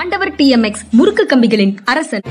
[0.00, 2.22] ஆண்டவர் டிஎம்எக்ஸ் முறுக்கு கம்பிகளின் அரசன்.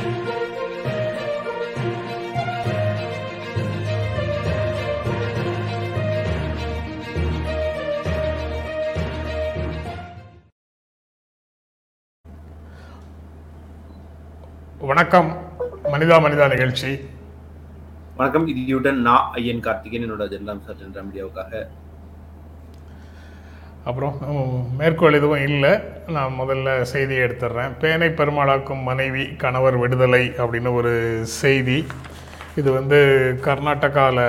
[14.79, 15.29] வணக்கம்.
[15.83, 16.99] மனிதா மனிதா நிகழ்ச்சி.
[18.15, 21.63] வணக்கம் இதுடன் நான் ஐயன் கார்த்திகேயன் என்னோட ஜென்ராம் சார் ஜென்ரா மீடியாவுக்காக.
[23.87, 24.15] அப்புறம்
[24.79, 25.71] மேற்கோள் எதுவும் இல்லை.
[26.15, 30.93] நான் முதல்ல செய்தியை எடுத்துடுறேன் பேனை பெருமாளாக்கும் மனைவி கணவர் விடுதலை அப்படின்னு ஒரு
[31.41, 31.77] செய்தி.
[32.59, 32.99] இது வந்து
[33.47, 34.23] கர்நாடகாவில்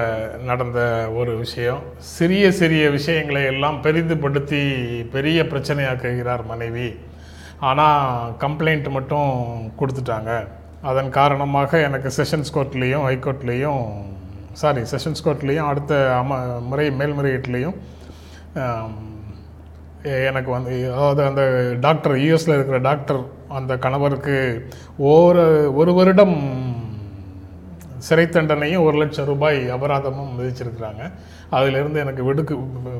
[0.49, 0.81] நடந்த
[1.21, 1.83] ஒரு விஷயம்.
[2.17, 4.62] சிறிய சிறிய விஷயங்களை எல்லாம் பெரிதுபடுத்தி
[5.17, 6.89] பெரிய பிரச்சனையாக்குகிறார் மனைவி.
[7.71, 9.31] ஆனால் கம்ப்ளைண்ட் மட்டும்
[9.81, 10.33] கொடுத்துட்டாங்க.
[10.91, 13.84] அதன் காரணமாக எனக்கு செஷன்ஸ் கோர்ட்லேயும் ஹைகோர்ட்லேயும்
[14.61, 16.39] சாரி செஷன்ஸ் கோர்ட்லேயும் அடுத்த அம
[16.71, 17.77] முறை மேல்முறையீட்லேயும்
[20.02, 21.42] எனக்கு வந்து அதாவது அந்த
[21.80, 24.37] டாக்டர் யூஎஸில் இருக்கிற டாக்டர் அந்த கணவருக்கு
[24.98, 26.37] ஒரு ஒரு வருடம்
[28.06, 31.03] சிறை தண்டனையும் ஒரு லட்சம் ரூபாய் அபராதமும் விதிச்சிருக்கிறாங்க.
[31.50, 32.55] அதிலிருந்து எனக்கு விடுக்கு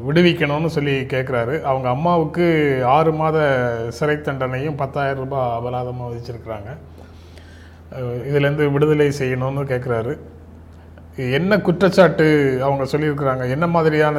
[0.09, 2.47] விடுவிக்கணும்னு சொல்லி கேட்குறாரு அவங்க அம்மாவுக்கு
[2.97, 3.39] ஆறு மாத
[3.89, 6.71] சிறை தண்டனையும் பத்தாயிரம் ரூபாய் அபராதமும் விதிச்சிருக்கிறாங்க.
[8.29, 10.15] இதுலேருந்து விடுதலை செய்யணும்னு கேட்குறாரு
[11.39, 12.27] என்ன குற்றச்சாட்டு
[12.63, 13.51] அவங்க சொல்லியிருக்கிறாங்க?
[13.51, 14.19] என்ன மாதிரியான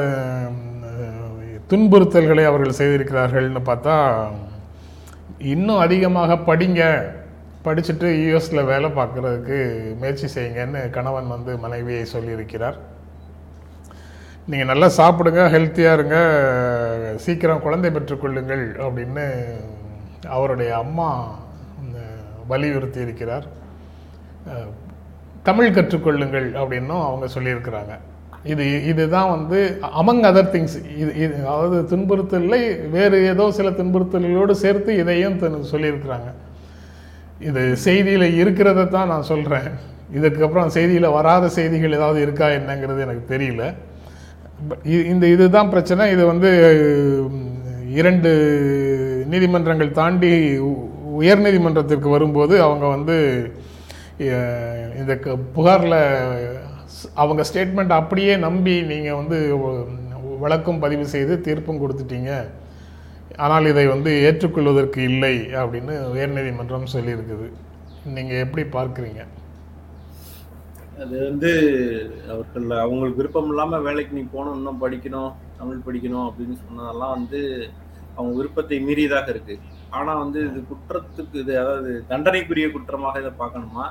[1.73, 3.93] துன்புறுத்தல்களை அவர்கள் செய்திருக்கிறார்கள்னு பார்த்தா
[5.53, 6.81] இன்னும் அதிகமாக படிங்க.
[7.65, 9.57] படிச்சுட்டு யூஎஸில் வேலை பார்க்குறதுக்கு
[10.01, 12.77] முயற்சி செய்யுங்கன்னு கணவன் வந்து மனைவியை சொல்லியிருக்கிறார்.
[14.51, 16.17] நீங்கள் நல்லா சாப்பிடுங்க ஹெல்த்தியாக இருங்க
[17.25, 19.25] சீக்கிரம் குழந்தை பெற்றுக்கொள்ளுங்கள் அப்படின்னு
[20.37, 21.09] அவருடைய அம்மா
[22.53, 23.47] வலியுறுத்தி இருக்கிறார்.
[25.49, 27.93] தமிழ் கற்றுக்கொள்ளுங்கள் அப்படின்னும் அவங்க சொல்லியிருக்கிறாங்க.
[28.45, 34.97] இது இதுதான் வந்து அமங் அதர் திங்ஸ் இது இது அதாவது துன்புறுத்தலை வேறு ஏதோ சில துன்புறுத்தல்களோடு சேர்த்து
[34.97, 35.39] இதையும்
[35.71, 36.29] சொல்லியிருக்கிறாங்க.
[37.39, 39.67] இது செய்தியில் இருக்கிறத தான் நான் சொல்கிறேன்
[40.15, 43.73] இதுக்கப்புறம் செய்தியில் வராத செய்திகள் ஏதாவது இருக்கா என்னங்கிறது எனக்கு தெரியல.
[44.85, 46.11] இ- இந்த இதுதான் பிரச்சனை.
[46.11, 46.49] இது வந்து
[47.89, 48.31] இரண்டு
[49.29, 53.17] நீதிமன்றங்கள் தாண்டி உ- உயர்நீதிமன்றத்திற்கு வரும்போது அவங்க வந்து
[54.99, 55.97] இந்த க- புகாரில்
[57.21, 59.37] அவங்க ஸ்டேட்மெண்ட் அப்படியே நம்பி நீங்கள் வந்து
[60.43, 62.31] விளக்கும் பதிவு செய்து தீர்ப்பும் கொடுத்துட்டீங்க.
[63.43, 67.47] ஆனால் இதை வந்து ஏற்றுக்கொள்வதற்கு இல்லை அப்படின்னு உயர்நீதிமன்றம் சொல்லியிருக்குது.
[68.15, 69.21] நீங்கள் எப்படி பார்க்குறீங்க?
[71.03, 71.51] அது வந்து
[72.31, 77.41] அவர்கள் அவங்களுக்கு விருப்பம் இல்லாமல் வேலைக்கு நீ போகணும் இன்னும் படிக்கணும் தமிழ் படிக்கணும் அப்படின்னு சொன்னதெல்லாம் வந்து
[78.15, 79.55] அவங்க விருப்பத்தை மீறியதாக இருக்கு.
[79.97, 83.85] ஆனா வந்து இது குற்றத்துக்கு இது அதாவது தண்டனைக்குரிய குற்றமாக இதை பார்க்கணுமா?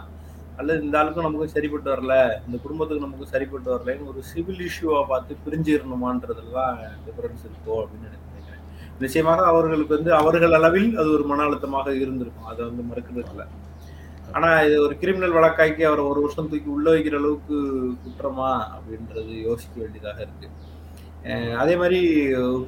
[0.59, 2.15] அல்லது இந்த ஆளுக்கும் நமக்கும் சரிப்பட்டு வரல
[2.47, 8.29] இந்த குடும்பத்துக்கு நமக்கும் சரிப்பட்டு வரலன்னு ஒரு சிவில் இஷ்யூவா பார்த்து பிரிஞ்சிடணுமான்றதுல தான் டிஃபரன்ஸ் இருக்கும் அப்படின்னு எனக்கு
[8.31, 8.63] நினைக்கிறேன்.
[9.05, 12.51] நிச்சயமாக அவர்களுக்கு வந்து அவர்கள் அளவில் அது ஒரு மன அழுத்தமாக இருந்திருக்கும்.
[12.53, 13.47] அதை வந்து மறுக்கிறது இல்லை.
[14.37, 17.57] ஆனா இது ஒரு கிரிமினல் வழக்காக்கி அவரை ஒரு வருஷம் தூக்கி உள்ள வைக்கிற அளவுக்கு
[18.05, 20.49] குற்றமா அப்படின்றது யோசிக்க வேண்டியதாக இருக்கு.
[21.63, 21.99] அதே மாதிரி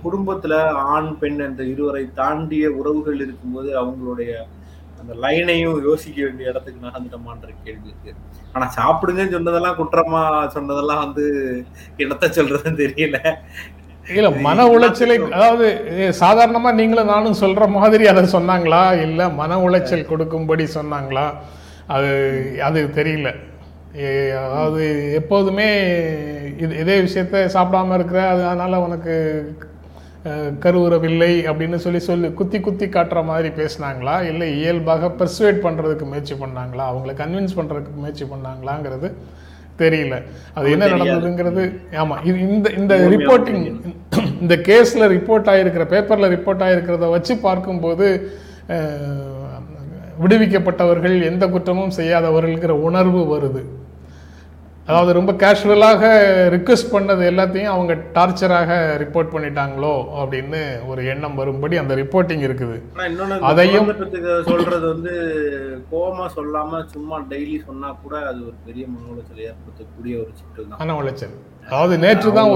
[0.03, 0.57] குடும்பத்துல
[0.95, 4.33] ஆண் பெண் என்ற இருவரை தாண்டிய உறவுகள் இருக்கும்போது அவங்களுடைய
[5.01, 8.13] அந்த லைனையும் யோசிக்க வேண்டிய இடத்துக்கு நகர்ந்துட்டோமான்ற கேள்வி இருக்கு.
[8.55, 10.23] ஆனா சாப்பிடுங்கன்னு சொன்னதெல்லாம் குற்றமா
[10.57, 11.25] சொன்னதெல்லாம் வந்து
[12.03, 13.19] என்னத்த சொல்றதுன்னு தெரியல.
[14.19, 15.67] இல்லை மன உளைச்சலை அதாவது
[16.23, 18.83] சாதாரணமா நீங்களும் நானும் சொல்ற மாதிரி அதை சொன்னாங்களா?
[19.07, 21.27] இல்லை மன உளைச்சல் கொடுக்கும்படி சொன்னாங்களா?
[21.95, 22.11] அது
[22.69, 23.31] அது தெரியல.
[24.45, 24.85] அதாவது
[25.21, 25.69] எப்போதுமே
[26.65, 29.15] இது இதே விஷயத்த சாப்பிடாம இருக்கிற அது அதனால உனக்கு
[30.65, 34.15] கருவுறவில்லை அப்படின்னு சொல்லி சொல்லி குத்தி குத்தி காட்டுற மாதிரி பேசுனாங்களா?
[34.31, 36.85] இல்லை இயல்பாக பெர்சுவேட் பண்றதுக்கு முயற்சி பண்ணாங்களா?
[36.93, 39.09] அவங்கள கன்வின்ஸ் பண்றதுக்கு முயற்சி பண்ணாங்களாங்கிறது
[39.79, 40.17] தெரியல.
[40.55, 40.89] அது என்ன.
[40.95, 41.63] நடந்ததுங்கிறது
[42.03, 43.65] ஆமா இது இந்த இந்த ரிப்போர்ட்டிங்
[44.43, 48.07] இந்த கேஸ்ல ரிப்போர்ட் ஆயிருக்கிற பேப்பர்ல ரிப்போர்ட் ஆயிருக்கிறத வச்சு பார்க்கும்போது
[50.23, 53.63] விடுவிக்கப்பட்டவர்கள் எந்த குற்றமும் செய்யாதவர்கள்ங்கிற உணர்வு வருது.
[54.87, 56.01] அதாவது ரொம்ப கேஷுவலாக
[56.55, 58.71] ரிக்வெஸ்ட் பண்ணது எல்லாத்தையும் அவங்க டார்ச்சராக
[59.03, 62.81] ரிப்போர்ட் பண்ணிட்டாங்களோ அப்படின்னு ஒரு எண்ணம் வரும்படி அந்த ரிப்போர்ட்டிங் இருக்குது.
[63.43, 63.87] அதையும்-
[64.43, 65.13] சொல்றது வந்து
[65.93, 70.79] கோவமா சொல்லாம சும்மா டெய்லி சொன்னா கூட அது ஒரு பெரிய மன உளைச்சலை ஏற்படுத்தக்கூடிய ஒரு சிக்கல் தான்.
[70.79, 71.35] மன உளைச்சல்.
[71.67, 72.51] அதாவது நேற்று தான்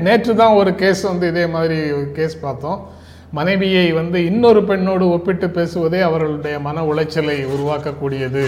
[0.00, 3.02] நேற்று தான் ஒரு கேஸ் வந்து இதே மாதிரி கேஸ் பார்த்தோம்.
[3.36, 8.44] மனைவியை வந்து இன்னொரு பெண்ணோடு ஒப்பிட்டு பேசுவதே அவர்களுடைய மன உளைச்சலை உருவாக்கக்கூடியது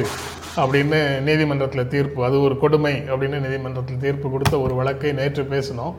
[0.62, 0.99] அப்படின்னு
[1.29, 2.21] நீதிமன்றத்தில் தீர்ப்பு.
[2.29, 5.94] அது ஒரு கொடுமை அப்படின்னு நீதிமன்றத்தில் தீர்ப்பு கொடுத்த ஒரு வழக்கை நேற்று பேசினோம்.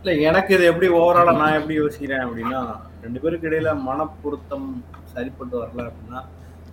[0.00, 2.60] இல்லை எனக்கு இது எப்படி ஓவராலாக நான் எப்படி யோசிக்கிறேன் அப்படின்னா
[3.04, 4.66] ரெண்டு பேருக்கு இடையில மனப்பொருத்தம்
[5.12, 6.22] சரிப்பட்டு வரல அப்படின்னா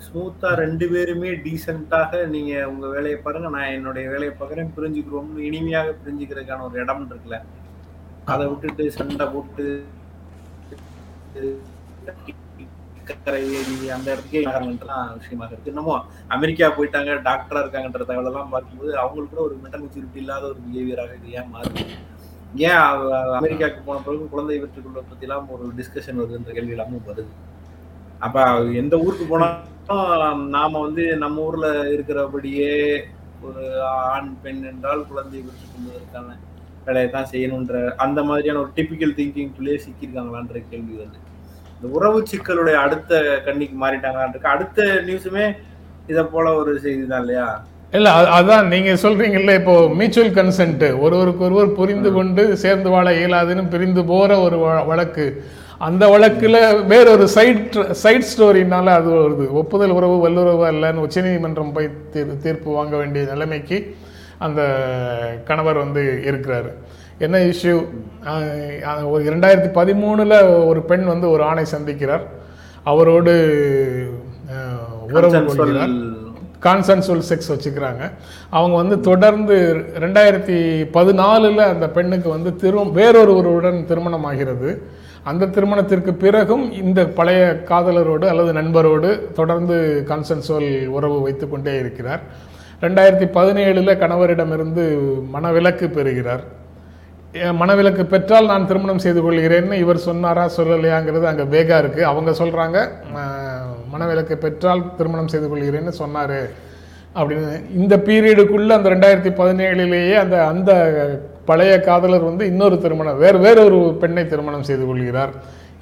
[0.05, 6.65] ஸ்மூத்தாக ரெண்டு பேருமே டீசெண்டாக நீங்கள் உங்கள் வேலையை பாருங்கள் நான் என்னுடைய வேலையை பார்க்குறேன் பிரிஞ்சுக்கிறோம்னு இனிமையாக பிரிஞ்சுக்கிறதுக்கான
[6.69, 7.39] ஒரு இடம் இருக்குல்ல.
[8.33, 9.65] அதை விட்டுட்டு சண்டை போட்டு
[13.23, 18.91] கரை ஏறி அந்த இடத்துக்கே நகரங்கள்லாம் விஷயமாக இருக்கு இன்னமும் அமெரிக்கா போயிட்டாங்க டாக்டரா இருக்காங்கன்ற தகவல் எல்லாம் பார்க்கும்போது
[19.01, 21.85] அவங்களுக்கு கூட ஒரு மென்டல் மெச்சூரிட்டி இல்லாத ஒரு பிஹேவியராக இது ஏன் மாறுது?
[22.65, 22.81] ஏன்
[23.39, 27.31] அமெரிக்காவுக்கு போன பிறகு குழந்தை பெற்றுக்கொள்ள பத்தி எல்லாம் ஒரு டிஸ்கஷன் வருதுன்ற கேள்வி எல்லாமும் வருது.
[28.21, 28.37] அப்ப
[28.81, 29.65] எந்த ஊருக்கு போனாலும்
[30.55, 32.71] நாம வந்து நம்ம ஊர்ல இருக்கிறபடியே
[33.41, 33.63] ஒரு
[34.07, 36.37] ஆண் பெண் என்றால் குழந்தை பெற்றுக் கொள்வதற்கான
[36.85, 41.19] வேலையை தான் செய்யணுன்ற அந்த மாதிரியான ஒரு டிபிக்கல் திங்கிங்குள்ளேயே சிக்கியிருக்காங்களான்ற கேள்வி வருது.
[41.75, 43.11] இந்த உறவு சிக்கலுடைய அடுத்த
[43.45, 45.45] கண்ணிக்கு மாறிட்டாங்களான் அடுத்த நியூஸுமே
[46.07, 47.47] இதை போல ஒரு செய்தி தான் இல்லையா?
[47.93, 54.01] இல்ல அதான் நீங்க சொல்றீங்கல்ல இப்போ மியூச்சுவல் கன்சென்ட் ஒருவருக்கு ஒருவர் புரிந்து கொண்டு சேர்ந்து வாழ இயலாதுன்னு பிரிந்து
[54.11, 54.57] போற ஒரு
[54.91, 55.25] வழக்கு.
[55.87, 56.57] அந்த வழக்குல
[56.91, 59.45] வேறொரு சைட் சைட் ஸ்டோரினால அது வருது.
[59.61, 63.79] ஒப்புதல் உறவு வல்லுறவு அல்லன்னு உச்சநீதிமன்றம் போய் தீர் தீர்ப்பு வாங்க வேண்டிய நிலைமைக்கு
[64.39, 64.61] அந்த
[65.45, 66.71] கணவர் வந்து இருக்கிறாரு.
[67.25, 67.75] என்ன இஷ்யூ
[69.13, 70.33] ஒரு இரண்டாயிரத்தி பதிமூணுல
[70.65, 72.25] ஒரு பெண் வந்து ஒரு ஆணை சந்திக்கிறார்.
[72.91, 73.33] அவரோடு
[75.13, 75.93] உறவு கொள்கிறார்.
[76.65, 78.03] கான்சன்சுவல் செக்ஸ் வச்சுக்கிறாங்க.
[78.49, 79.55] அவங்க வந்து தொடர்ந்து
[80.03, 80.57] ரெண்டாயிரத்தி
[80.95, 84.71] பதினாலில் அந்த பெண்ணுக்கு வந்து திரு வேறொருவருடன் திருமணம் ஆகிறது.
[85.29, 89.09] அந்த திருமணத்திற்கு பிறகும் இந்த பழைய காதலரோடு அல்லது நண்பரோடு
[89.39, 89.77] தொடர்ந்து
[90.09, 92.23] கான்சன்சுவல் உறவு வைத்துக்கொண்டே இருக்கிறார்.
[92.83, 94.83] ரெண்டாயிரத்தி பதினேழில் கணவரிடமிருந்து
[95.35, 96.43] மனவிலக்கு பெறுகிறார்.
[97.61, 102.77] மனவிலக்கு பெற்றால் நான் திருமணம் செய்து கொள்கிறேன்னு இவர் சொன்னாரா சொல்லலையாங்கிறது அங்கே வேகா இருக்குது அவங்க சொல்கிறாங்க
[103.93, 106.39] மனவிலக்கு பெற்றால் திருமணம் செய்து கொள்கிறேன்னு சொன்னார்.
[107.19, 107.53] அப்படின்னு.
[107.81, 110.71] இந்த பீரியடுக்குள்ளே அந்த ரெண்டாயிரத்தி பதினேழுலேயே அந்த அந்த
[111.49, 115.31] பழைய காதலர் வந்து இன்னொரு திருமணம் வேறு வேறு ஒரு பெண்ணை திருமணம் செய்து கொள்கிறார்.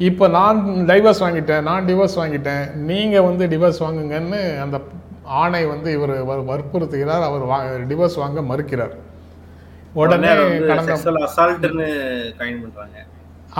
[0.10, 0.60] இப்போ நான்
[0.90, 4.78] டைவர்ஸ் வாங்கிட்டேன் நான் டிவோர்ஸ் வாங்கிட்டேன் நீங்கள் வந்து டிவோர்ஸ் வாங்குங்கன்னு அந்த
[5.42, 6.14] ஆணை வந்து இவர்
[6.50, 7.58] வற்புறுத்துகிறார் அவர் வா
[7.90, 8.96] டிவோர்ஸ் வாங்க மறுக்கிறார்.
[9.94, 10.32] உடனே
[10.70, 10.96] கடந்த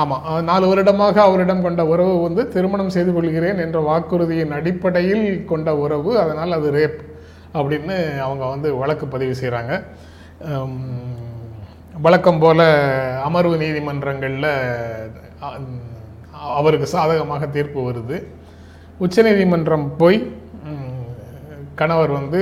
[0.02, 6.12] ஆமாம் நாலு வருடமாக அவரிடம் கொண்ட உறவு வந்து திருமணம் செய்து கொள்கிறேன் என்ற வாக்குறுதியின் அடிப்படையில் கொண்ட உறவு
[6.24, 7.00] அதனால் அது ரேப்
[7.60, 9.74] அப்படின்னு அவங்க வந்து வழக்கு பதிவு செய்கிறாங்க
[12.06, 12.62] வழக்கம் போல
[13.28, 14.52] அமர்வு நீதிமன்றங்களில்
[16.60, 18.18] அவருக்கு சாதகமாக தீர்ப்பு வருது.
[19.06, 20.20] உச்சநீதிமன்றம் போய்
[21.82, 22.40] கணவர் வந்து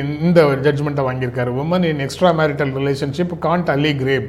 [0.00, 1.50] இந்த ஜட்ஜ்மெண்ட்டை வாங்கியிருக்காரு.
[1.62, 4.28] Woman in extra marital relationship can't allege rape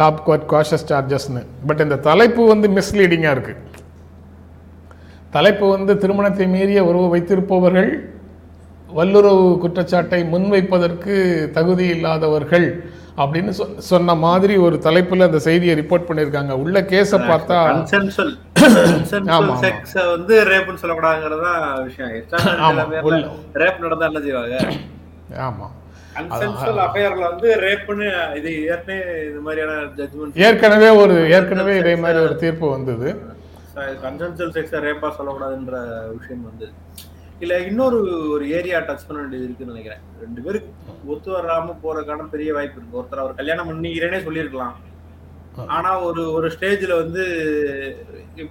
[0.00, 0.20] top
[0.52, 3.64] cases சார்ஜஸ்னு but இந்த தலைப்பு வந்து மிஸ்லீடிங்காக இருக்குது
[5.36, 7.90] தலைப்பு வந்து திருமணத்தை மீறிய உறவு வைத்திருப்பவர்கள்
[8.98, 11.14] வல்லுறவு குற்றச்சாட்டை முன்வைப்பதற்கு
[11.56, 12.66] தகுதி இல்லாதவர்கள்
[13.22, 13.52] அப்படின்னு
[13.90, 16.52] சொன்ன மாதிரி ஒரு தலைப்புல அந்த செய்தியை ரிப்போர்ட் பண்ணியிருக்காங்க.
[16.62, 17.58] உள்ள கேஸை பார்த்தா
[18.68, 19.54] ஆமா, ஆமா.
[19.62, 22.12] செக்ஸ் வந்து ரேப்னு சொல்லக்கூடாதுங்கிறது தான் விஷயம்
[22.68, 22.84] ஆமா.
[23.62, 24.58] ரேப் நடந்தா என்ன செய்வாங்க?
[28.38, 28.50] இது
[30.46, 33.08] ஏற்கனவே ஒரு ஏற்கனவே இதே மாதிரி ஒரு தீர்ப்பு வந்தது.
[34.04, 35.76] கன்சென்சுவல் செக்ஸை ரேப்பா சொல்லக்கூடாதுன்ற
[36.16, 36.68] விஷயம் வந்து
[37.40, 37.98] இல்ல இன்னொரு
[38.34, 40.02] ஒரு ஏரியா டச் பண்ண வேண்டியது இருக்குன்னு நினைக்கிறேன்.
[40.22, 40.70] ரெண்டு பேருக்கு
[41.12, 42.98] ஒத்து வராம போறதுக்கான பெரிய வாய்ப்பு இருக்கு.
[43.00, 44.74] ஒருத்தர் அவர் கல்யாணம் பண்ணிக்கிறேனே சொல்லியிருக்கலாம்.
[45.76, 47.22] ஆனா ஒரு ஒரு ஸ்டேஜ்ல வந்து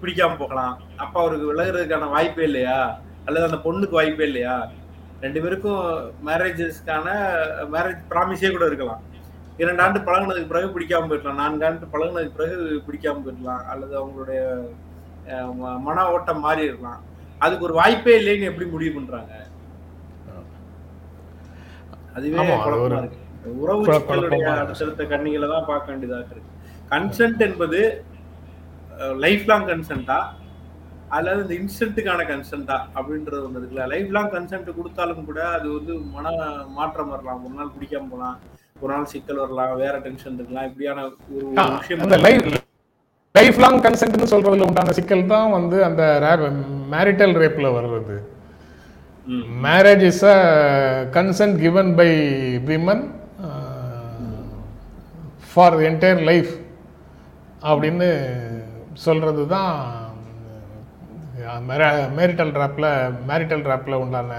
[0.01, 0.73] பிடிக்காம போகலாம்.
[1.03, 2.79] அப்ப அவருக்கு விலகுறதுக்கான வாய்ப்பே இல்லையா?
[3.25, 4.55] அல்லது அந்த பொண்ணுக்கு வாய்ப்பே இல்லையா?
[5.21, 5.83] ரெண்டு பேருக்கும்
[6.27, 7.05] மேரேஜஸ்க்கான
[7.75, 9.03] மேரேஜ் ப்ராமிஸே கூட இருக்கலாம்.
[9.63, 11.41] இரண்டு ஆண்டு பழகுனதுக்கு பிறகு பிடிக்காம போயிடலாம்.
[11.43, 13.63] நான்கு ஆண்டு பழகுனதுக்கு பிறகு பிடிக்காம போயிடலாம்.
[13.73, 14.41] அல்லது அவங்களுடைய
[15.87, 17.01] மன ஓட்டம் மாறி இருக்கலாம்.
[17.45, 19.33] அதுக்கு ஒரு வாய்ப்பே இல்லைன்னு எப்படி முடிவு பண்றாங்க?
[22.17, 22.37] அதுவே
[23.63, 24.45] உறவு சிக்கலுடைய.
[24.61, 26.53] அடுத்தடுத்த கண்ணிகளை தான் பார்க்க வேண்டியதாக இருக்கு.
[26.91, 27.79] கன்சென்ட் என்பது
[29.25, 30.19] லைஃப் லாங் கன்சென்ட்டா
[31.17, 33.83] அல்லது இந்த இன்ஸ்டன்ட்டுக்கான கன்சென்ட்டா அப்படின்றது ஒன்று இருக்குல்ல.
[33.93, 36.35] லைஃப் லாங் கன்சென்ட் கொடுத்தாலும் கூட அது வந்து மன
[36.77, 37.41] மாற்றம் வரலாம்.
[37.47, 38.37] ஒரு நாள் பிடிக்காம போகலாம்.
[38.81, 39.75] ஒரு நாள் சிக்கல் வரலாம்.
[39.83, 40.67] வேற டென்ஷன் இருக்கலாம்.
[40.69, 42.65] இப்படியான ஒரு விஷயம்
[43.35, 46.03] லைஃப் லாங் கன்சென்ட்னு சொல்றதுல உண்டான சிக்கல் தான் வந்து அந்த
[46.93, 48.15] மேரிட்டல் ரேப்ல வர்றது.
[49.65, 50.37] Marriage is a
[51.17, 52.09] consent given by
[52.69, 53.03] women
[55.49, 56.51] for entire life
[57.69, 58.07] அப்படின்னு
[59.05, 59.73] சொல்றது தான்
[62.17, 62.89] மேரிட்டல் ட்ராப்பில்
[63.29, 64.31] மேரிட்டல் ட்ராப்பில் உண்டான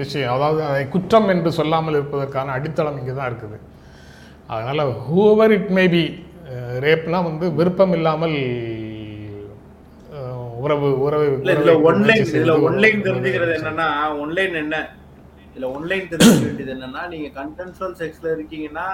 [0.00, 0.32] விஷயம்.
[0.36, 3.58] அதாவது அதை குற்றம் என்று சொல்லாமல் இருப்பதற்கான அடித்தளம் இங்கே தான் இருக்குது.
[4.54, 6.02] அதனால் ஹூவர் இட் மேபி
[6.86, 8.36] ரேப்னா வந்து விருப்பம் இல்லாமல்
[10.64, 13.88] உறவு உறவு இல்ல ஒன்லைன் இதுல ஒன்லைன் தெரிஞ்சுக்கிறது என்னன்னா
[14.22, 14.76] ஒன்லைன் என்ன?
[15.50, 18.86] இதுல ஒன்லைன் தெரிஞ்சுக்க வேண்டியது என்னன்னா நீங்க கன்சென்சுவல் செக்ஸ்ல இருக்கீங்கன்னா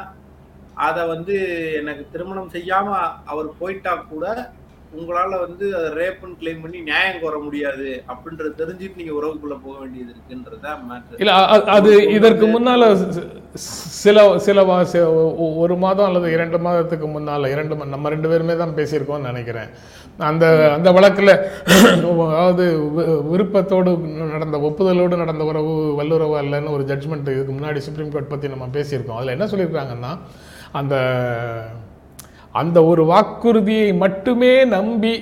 [0.80, 1.34] அதை வந்து
[1.76, 2.88] எனக்கு திருமணம் செய்யாம
[3.24, 4.26] அவர் போயிட்டா கூட
[4.92, 10.12] உங்களால வந்து அதை ரேப்னு கிளைம் பண்ணி நியாயம் கோர முடியாது அப்படின்றது தெரிஞ்சுட்டு நீங்க உறவுக்குள்ள போக வேண்டியது
[10.12, 10.72] இருக்குன்றதா
[11.18, 11.32] இல்ல
[11.70, 12.88] அது இதற்கு முன்னால
[13.98, 14.60] சில சில
[15.62, 19.70] ஒரு மாதம் அல்லது இரண்டு மாதத்துக்கு முன்னால இரண்டு நம்ம ரெண்டு பேருமே தான் பேசியிருக்கோம்னு நினைக்கிறேன்.
[20.22, 21.32] அந்த அந்த வழக்கில்
[22.28, 22.64] அதாவது
[22.96, 23.90] வி- விருப்பத்தோடு
[24.32, 29.16] நடந்த ஒப்புதலோடு நடந்த உறவு வல்லுறவு அல்லன்னு ஒரு ஜட்ஜ்மெண்ட் இதுக்கு முன்னாடி சுப்ரீம் கோர்ட் பற்றி நம்ம பேசியிருக்கோம்.
[29.16, 30.12] அதில் என்ன சொல்லியிருக்காங்கன்னா
[30.72, 30.94] அந்த
[32.54, 35.14] அந்த ஒரு வாக்குறுதியை மட்டுமே நம்பி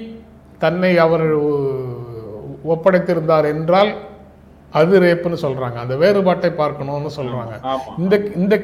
[0.61, 1.27] தன்னை அவர்
[2.73, 3.91] ஒப்படைத்திருந்தார் என்றால்
[4.73, 5.77] அது ரேப்புன்னு சொல்றாங்க.
[5.83, 7.55] அந்த வேறுபாட்டை பார்க்கணும்னு சொல்றாங்க.
[7.71, 8.55] ஆமா இந்த இந்த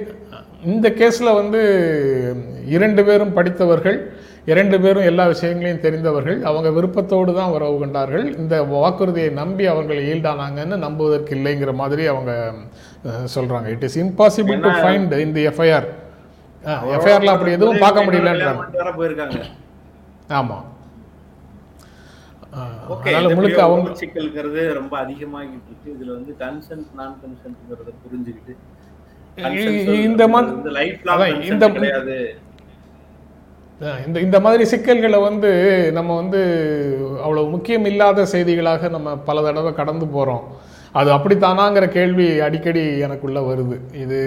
[0.66, 1.60] இந்த கேஸ்ல வந்து
[2.68, 3.98] இரண்டு பேரும் படித்தவர்கள்
[4.46, 8.26] இரண்டு பேரும் எல்லா விஷயங்களையும் தெரிந்தவர்கள் அவங்க விருப்பத்தோடு தான் உறவு கொண்டார்கள்.
[8.36, 12.32] இந்த வாக்குறுதியை நம்பி அவர்கள் ஈல்டானாங்கன்னு நம்புவதற்கு இல்லைங்கிற மாதிரி அவங்க
[13.08, 13.66] அஹ், சொல்றாங்க.
[13.74, 15.88] It is impossible to find இந்த எஃப்ஐஆர்
[16.92, 19.38] எஃப்ஐஆர்ல அப்படி எதுவும் பார்க்க முடியலன்றாங்க வர போயிருக்காங்க.
[20.36, 20.56] ஆமா.
[22.56, 28.54] அஹ், ஓகே அதனால முழுக்க அவங்க சிக்கல்ங்கிறது ரொம்ப அதிகமாகிட்டு இருக்கு இதுல வந்து கன்சென்ட் நான் கன்சென்ட்ங்கிறத புரிஞ்சுக்கிட்டு
[30.04, 31.00] இந்த மாதிரி லைஃப்
[31.48, 32.16] இந்த- கிடையாது.
[34.04, 35.50] இந்த இந்த மாதிரி சிக்கல்களை வந்து
[35.92, 36.40] நம்ம வந்து
[37.22, 40.44] அவ்வளவு முக்கியம் இல்லாத செய்திகளாக நம்ம பல தடவை கடந்து போகிறோம்
[40.94, 43.76] அது அப்படித்தானாங்கிற கேள்வி அடிக்கடி எனக்குள்ள வருது.
[44.02, 44.20] இது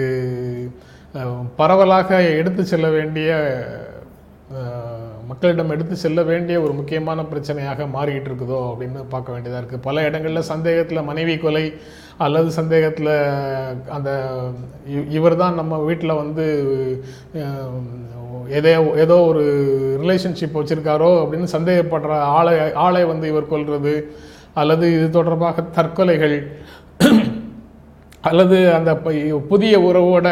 [1.56, 3.30] பரவலாக எடுத்து செல்ல வேண்டிய
[5.30, 10.48] மக்களிடம் எடுத்து செல்ல வேண்டிய ஒரு முக்கியமான பிரச்சனையாக மாறிக்கிட்டு இருக்குதோ அப்படின்னு பார்க்க வேண்டியதாக இருக்குது பல இடங்களில்
[10.48, 11.64] சந்தேகத்தில் மனைவி கொலை
[12.18, 13.12] அல்லது சந்தேகத்தில்
[13.90, 14.10] அந்த
[15.10, 16.46] இவர் தான் நம்ம வீட்டில் வந்து
[17.40, 17.78] அஹ்,
[19.04, 19.44] ஏதோ ஒரு
[20.00, 23.94] ரிலேஷன்ஷிப் வச்சுருக்காரோ அப்படின்னு சந்தேகப்படுற ஆளை ஆளை வந்து இவர் கொள்வது
[24.54, 26.36] அல்லது இது தொடர்பாக தற்கொலைகள்
[28.28, 28.90] அல்லது அந்த
[29.50, 30.26] புதிய உறவோட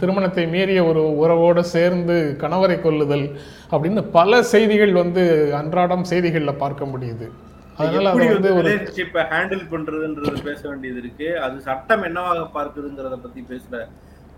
[0.00, 3.24] திருமணத்தை மீறிய ஒரு உறவோட சேர்ந்து கணவரை கொல்லுதல்
[3.72, 5.22] அப்படின்னு பல செய்திகள் வந்து
[5.60, 7.26] அன்றாடம் செய்திகளில் பார்க்க முடியுது.
[7.80, 8.70] அதனால வந்து ஒரு
[9.32, 11.28] ஹேண்டில் பண்றதுன்றது பேச வேண்டியது இருக்கு.
[11.46, 13.82] அது சட்டம் என்னவாக பார்க்குதுங்கிறத பத்தி பேசுற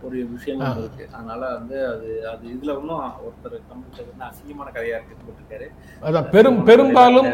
[0.07, 1.05] ஒரு விஷயம் இருக்கு.
[1.17, 5.69] அதனால வந்து அது அது இதுல இன்னும் ஒருத்தர் கம்ப்யூட்டர் அசிங்கமான கதையா இருக்கு போட்டிருக்காரு.
[6.09, 7.31] அதான் பெரும் பெரும்பாலும்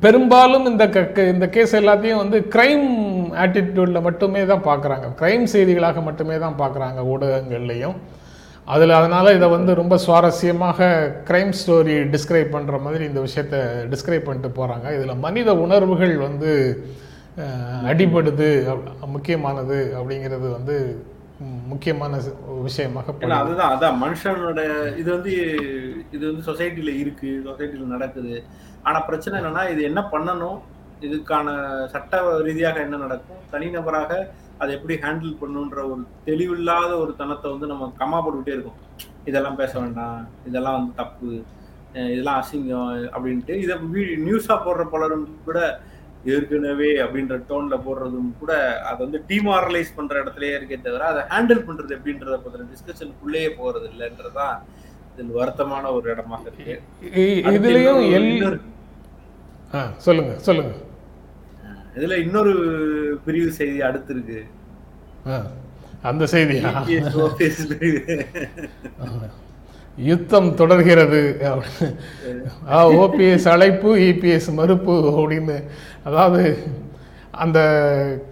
[0.00, 2.86] பெரும்பாலும் இந்த க- இந்த கேஸ் எல்லாத்தையும் வந்து கிரைம்
[3.34, 5.06] ஆட்டிடியூடில் மட்டுமே தான் பார்க்குறாங்க.
[5.20, 7.96] கிரைம் செய்திகளாக மட்டுமே தான் பார்க்குறாங்க ஊடகங்கள்லையும்.
[8.64, 10.78] அதில் அதனால் இதை வந்து ரொம்ப சுவாரஸ்யமாக
[11.24, 13.58] கிரைம் ஸ்டோரி டிஸ்கிரைப் பண்ணுற மாதிரி இந்த விஷயத்தை
[13.90, 16.50] டிஸ்கிரைப் பண்ணிட்டு போகிறாங்க இதில் மனித உணர்வுகள் வந்து
[17.84, 18.48] அடிபடுது
[19.06, 20.76] முக்கியமானது அப்படிங்கிறது வந்து
[21.66, 22.12] முக்கியமான
[22.62, 23.14] விஷயமாக.
[23.38, 24.60] அதுதான் அதான் மனுஷனோட
[24.96, 25.32] இது வந்து
[26.12, 28.34] இது வந்து சொசைட்டில இருக்கு சொசைட்டில நடக்குது
[28.82, 30.58] ஆனா பிரச்சனை என்னன்னா இது என்ன பண்ணணும்
[31.00, 31.48] இதுக்கான
[31.86, 34.10] சட்ட ரீதியாக என்ன நடக்கும் தனிநபராக
[34.58, 38.80] அதை எப்படி ஹேண்டில் பண்ணுன்ற ஒரு தெளிவில்லாத ஒரு தனத்தை வந்து நம்ம கம்மா போட்டுக்கிட்டே இருக்கோம்
[39.24, 41.30] இதெல்லாம் பேச வேண்டாம் இதெல்லாம் வந்து தப்பு
[42.08, 43.74] இதெல்லாம் அசிங்கம் அப்படின்ட்டு இதை
[44.18, 45.58] நியூஸா போடுற பலரும் கூட
[46.24, 48.52] ஏற்கனவே அப்படின்ற டோன்ல போடுறதும் கூட
[48.88, 54.56] அதை வந்து டிமாரலைஸ் பண்ற இடத்துலயே இருக்கே தவிர அதை ஹேண்டில் பண்றது எப்படின்றத பத்தின டிஸ்கஷனுக்குள்ளேயே போறது இல்லைன்றதுதான்
[55.14, 56.74] இதில் வருத்தமான ஒரு இடமாக இருக்கு.
[57.56, 58.60] இதுலயும்
[60.06, 60.72] சொல்லுங்க சொல்லுங்க.
[61.96, 62.52] இதுல இன்னொரு
[63.26, 64.40] பிரிவு செய்தி அடுத்து இருக்கு
[66.10, 66.70] அந்த செய்தியா?
[67.72, 68.00] பிரிவு.
[70.10, 71.20] யுத்தம் தொடர்கிறது.
[73.02, 75.56] ஓபிஎஸ் அழைப்பு இபிஎஸ் மறுப்பு அப்படின்னு.
[76.08, 76.42] அதாவது
[77.44, 77.58] அந்த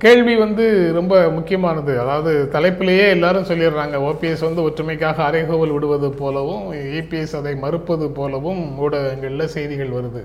[0.03, 0.65] கேள்வி வந்து
[0.97, 1.93] ரொம்ப முக்கியமானது.
[2.03, 3.97] அதாவது தலைப்பிலேயே எல்லாரும் சொல்லிடுறாங்க.
[4.09, 6.67] ஓபிஎஸ் வந்து ஒற்றுமைக்காக அறைகோவல் விடுவது போலவும்
[7.01, 10.23] இபிஎஸ் அதை மறுப்பது போலவும் ஊடகங்களில் செய்திகள் வருது.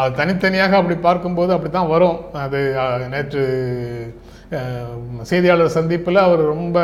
[0.00, 2.18] அது தனித்தனியாக அப்படி பார்க்கும்போது அப்படி தான் வரும்.
[2.44, 2.60] அது
[3.14, 3.44] நேற்று
[5.30, 6.78] செய்தியாளர் சந்திப்பில் அவர் ரொம்ப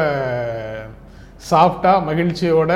[1.50, 2.72] சாஃப்டாக மகிழ்ச்சியோட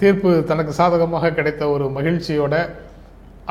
[0.00, 2.56] தீர்ப்பு தனக்கு சாதகமாக கிடைத்த ஒரு மகிழ்ச்சியோட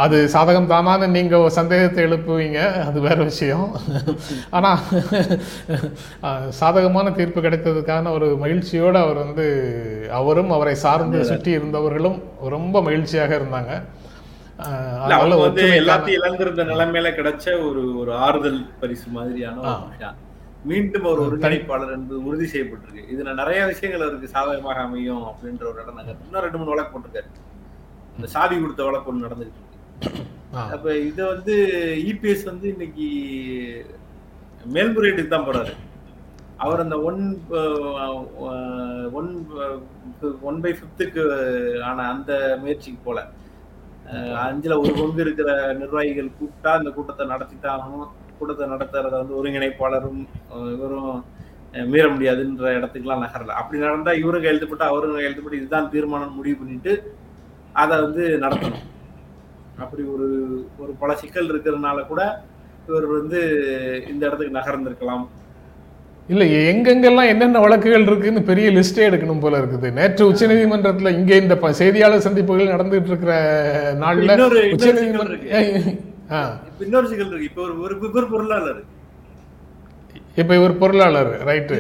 [0.04, 3.66] அது சாதகம் தானான்னு நீங்கள் சந்தேகத்தை எழுப்புவீங்க அது வேற விஷயம்.
[4.58, 4.80] ஆனால்
[6.60, 9.48] சாதகமான தீர்ப்பு கிடைத்ததுக்கான ஒரு மகிழ்ச்சியோடு அவர் வந்து
[10.20, 12.18] அவரும் அவரை சார்ந்து சுற்றி இருந்தவர்களும்
[12.56, 13.74] ரொம்ப மகிழ்ச்சியாக இருந்தாங்க.
[15.04, 19.78] அதனால வந்து எல்லாத்தையும் இழந்திருந்த நிலைமையில கிடைச்ச ஒரு ஒரு ஆறுதல் பரிசு மாதிரியான
[20.70, 23.04] மீண்டும் ஒரு ஒருங்கிணைப்பாளர் என்பது உறுதி செய்யப்பட்டிருக்கு.
[23.14, 27.30] இதுல நிறைய விஷயங்கள் அவருக்கு சாதகமாக அமையும் அப்படின்ற ஒரு இடம் நகர் இன்னும் ரெண்டு மூணு வழக்கு போட்டிருக்காரு.
[28.16, 30.28] இந்த சாவி கொடுத்த வழக்கு ஒண்ணு நடந்துகிட்டு இருக்கு.
[30.76, 31.56] அப்ப இது வந்து
[32.12, 33.08] இபிஎஸ் வந்து இன்னைக்கு
[34.76, 35.74] மேல்முறையீட்டுக்கு தான் போறாரு.
[36.64, 37.22] அவர் அந்த ஒன்
[39.20, 39.30] ஒன்
[40.50, 41.22] ஒன் பை ஃபிஃப்த்துக்கு
[41.90, 43.20] ஆன அந்த முயற்சிக்கு போல.
[44.46, 45.52] அஞ்சுல ஒரு பங்கு இருக்கிற
[45.82, 47.26] நிர்வாகிகள் கூப்பிட்டா இந்த கூட்டத்தை
[47.76, 48.10] ஆகணும்.
[48.42, 50.26] கூட்டத்தை நடத்துறத வந்து ஒருங்கிணைப்பாளரும்
[50.76, 51.26] இவரும்
[51.86, 53.52] மீற முடியாதுன்ற இடத்துக்குலாம் நகரல.
[53.54, 57.14] அப்படி நடந்தா இவரும் கையெழுத்துப்பட்டு அவரும் கையெழுத்துப்பட்டு இதுதான் தீர்மானம் முடிவு பண்ணிட்டு
[57.72, 58.84] அதை வந்து நடத்தணும்.
[59.80, 60.28] அப்படி ஒரு
[60.78, 62.44] ஒரு பல சிக்கல் இருக்கிறதுனால கூட
[62.88, 63.40] இவர் வந்து
[64.10, 65.28] இந்த இடத்துக்கு நகர்ந்திருக்கலாம்.
[66.28, 69.92] இல்ல எங்கெங்கெல்லாம் என்னென்ன வழக்குகள் இருக்குன்னு பெரிய லிஸ்டே எடுக்கணும் போல இருக்குது.
[69.92, 73.34] நேற்று உச்சநீதிமன்றத்துல இங்க இந்த செய்தியாளர் சந்திப்புகள் நடந்துட்டு இருக்கிற
[73.94, 76.11] நாள்ல இன்னொரு-
[76.86, 77.50] இன்னொரு சிக்கல் இருக்கு.
[77.50, 77.74] இப்ப ஒரு
[78.20, 78.82] ஒரு பொருளாளர்.
[80.42, 81.78] இப்ப இவர் பொருளாளர் ரைட்டு.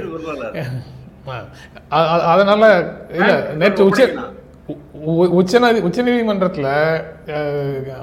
[2.33, 2.63] அதனால
[3.17, 3.31] இல்ல
[3.61, 4.03] நேற்று உச்ச
[5.39, 6.67] உச்சநீதி உச்சநீதிமன்றத்தில்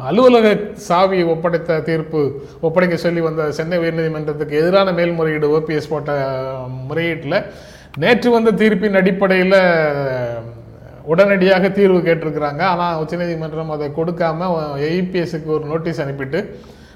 [0.09, 0.47] அலுவலக
[0.89, 2.21] சாவி ஒப்படைத்த தீர்ப்பு
[2.61, 6.13] ஒப்படைக்க சொல்லி வந்த சென்னை உயர்நீதிமன்றத்துக்கு எதிரான மேல்முறையீடு ஓபிஎஸ் போட்ட
[6.89, 7.39] முறையீட்டில்
[7.97, 9.59] நேற்று வந்த தீர்ப்பின் அடிப்படையில்
[11.13, 12.63] உடனடியாக தீர்வு கேட்டிருக்கிறாங்க.
[12.73, 14.49] ஆனால் உச்சநீதிமன்றம் அதை கொடுக்காம
[14.89, 16.41] ஏஇபிஎஸ்க்கு ஒரு நோட்டீஸ் அனுப்பிட்டு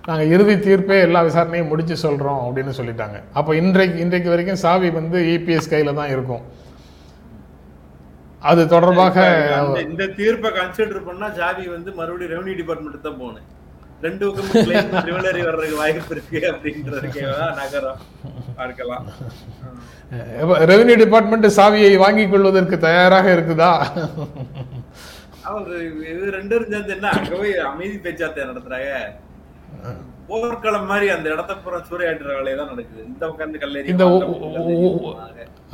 [0.09, 3.19] நாங்கள் இறுதி தீர்ப்பே எல்லா விசாரணையும் முடிச்சு சொல்கிறோம் அப்படின்னு சொல்லிட்டாங்க.
[3.39, 6.43] அப்போ இன்றைக்கு இன்றைக்கு வரைக்கும் சாவி வந்து இபிஎஸ் கையில் தான் இருக்கும்.
[8.51, 9.17] அது தொடர்பாக
[9.89, 13.49] இந்த தீர்ப்பை கன்சிடர் பண்ணா ஜாதி வந்து மறுபடியும் ரெவன்யூ டிபார்ட்மெண்ட் தான் போகணும்.
[14.05, 14.51] ரெண்டு பக்கம்
[15.09, 17.25] ரிவலரி வர்றதுக்கு வாய்ப்பு இருக்கு அப்படின்றதுக்கே
[17.61, 18.01] நகரம்
[18.61, 19.05] பார்க்கலாம்.
[20.71, 23.73] ரெவென்யூ டிபார்ட்மெண்ட் சாவியை வாங்கிக் கொள்வதற்கு தயாராக இருக்குதா?
[26.13, 28.91] இது ரெண்டு பேரும் சேர்ந்து என்ன அங்க போய் அமைதி பேச்சுவார்த்தை நடத்துறாங்க.
[30.29, 33.03] போர்க்களம் மாதிரி அந்த இடத்த பூரா சூறையாட்டுற வேலையை தான் நடக்குது.
[33.11, 34.05] இந்த உட்கார்ந்து கல்லறி இந்த.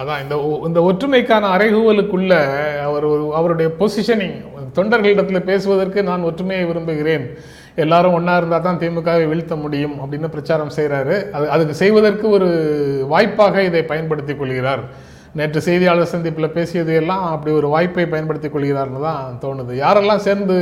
[0.00, 0.36] அதான் இந்த
[0.68, 2.34] இந்த ஒற்றுமைக்கான அறைகூவலுக்குள்ள
[2.88, 3.06] அவர்
[3.40, 4.38] அவருடைய பொசிஷனிங்
[4.78, 7.26] தொண்டர்களிடத்தில் பேசுவதற்கு நான் ஒற்றுமையை விரும்புகிறேன்.
[7.84, 12.48] எல்லாரும் ஒன்றா இருந்தால் தான் திமுகவை வீழ்த்த முடியும் அப்படின்னு பிரச்சாரம் செய்கிறாரு அது அதுக்கு செய்வதற்கு ஒரு
[13.12, 14.82] வாய்ப்பாக இதை பயன்படுத்தி கொள்கிறார்.
[15.38, 19.72] நேற்று செய்தியாளர் சந்திப்பில் பேசியது எல்லாம் அப்படி ஒரு வாய்ப்பை பயன்படுத்தி கொள்கிறார்னு தான் தோணுது.
[19.84, 20.56] யாரெல்லாம் சேர்ந்து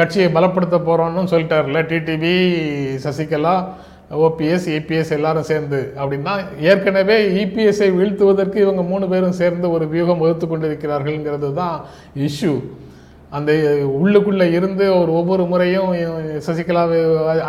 [0.00, 2.36] கட்சியை பலப்படுத்த போகிறோன்னு சொல்லிட்டார்ல டிடிவி
[3.06, 3.56] சசிகலா
[4.26, 6.32] ஓபிஎஸ் ஏபிஎஸ் எல்லாரும் சேர்ந்து அப்படின்னா
[6.70, 11.76] ஏற்கனவே இபிஎஸ்ஐ வீழ்த்துவதற்கு இவங்க மூணு பேரும் சேர்ந்து ஒரு வியூகம் வகுத்து கொண்டிருக்கிறார்கள்ங்கிறது தான்
[12.28, 12.54] இஷ்யூ.
[13.36, 13.50] அந்த
[13.98, 15.90] உள்ளுக்குள்ளே இருந்து ஒரு ஒவ்வொரு முறையும்
[16.46, 16.98] சசிகலாவை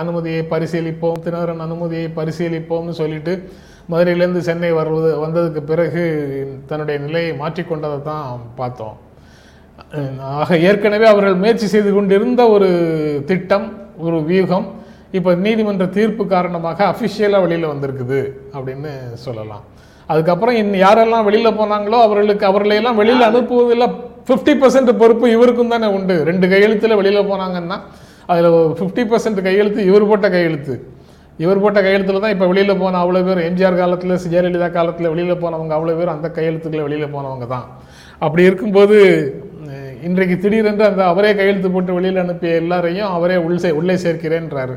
[0.01, 3.33] அனுமதியை பரிசீலிப்போம் தினகரன் அனுமதியை பரிசீலிப்போம்னு சொல்லிட்டு
[3.91, 6.03] மதுரையிலேருந்து சென்னை வருவது வந்ததுக்கு பிறகு
[6.69, 8.95] தன்னுடைய நிலையை மாற்றிக்கொண்டதை தான் பார்த்தோம்.
[10.41, 12.69] ஆக ஏற்கனவே அவர்கள் முயற்சி செய்து கொண்டிருந்த ஒரு
[13.31, 13.67] திட்டம்
[14.05, 14.67] ஒரு வியூகம்
[15.17, 18.21] இப்போ நீதிமன்ற தீர்ப்பு காரணமாக அஃபிஷியலாக வெளியில் வந்திருக்குது
[18.55, 18.91] அப்படின்னு
[19.25, 19.63] சொல்லலாம்.
[20.09, 23.87] அதுக்கப்புறம் இன் யாரெல்லாம் வெளியில் போனாங்களோ அவர்களுக்கு அவர்களையெல்லாம் வெளியில் அனுப்புவதில்
[24.27, 26.15] ஃபிஃப்டி பர்சன்ட் பொறுப்பு இவருக்கும் தானே உண்டு.
[26.29, 27.77] ரெண்டு கையெழுத்தில் வெளியில் போனாங்கன்னா
[28.31, 30.75] அதில் ஃபிஃப்டி பர்சன்ட் கையெழுத்து இவர் போட்ட கையெழுத்து.
[31.43, 35.73] இவர் போட்ட கையெழுத்தில் தான் இப்போ வெளியில் போன அவ்வளோ பேர் எம்ஜிஆர் காலத்தில் ஜெயலலிதா காலத்தில் வெளியில் போனவங்க
[35.77, 37.65] அவ்வளோ பேர் அந்த கையெழுத்துக்களை வெளியில் போனவங்க தான்.
[38.25, 38.97] அப்படி இருக்கும்போது
[40.07, 44.75] இன்றைக்கு திடீரென்று அந்த அவரே கையெழுத்து போட்டு வெளியில் அனுப்பிய எல்லாரையும் அவரே உள் சே உள்ளே சேர்க்கிறேன்றாரு.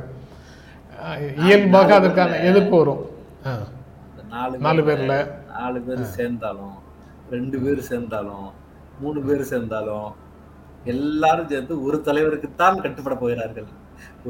[1.45, 3.03] இயல்பாக அதற்கான எதிர்ப்பு வரும்.
[4.67, 5.15] நாலு பேர்ல.
[5.57, 6.77] நாலு பேர் சேர்ந்தாலும்
[7.35, 8.47] ரெண்டு பேர் சேர்ந்தாலும்
[9.03, 10.09] மூணு பேர் சேர்ந்தாலும்
[10.93, 13.69] எல்லாரும் சேர்ந்து ஒரு தலைவருக்கு தான் கட்டுப்பட போகிறார்கள்.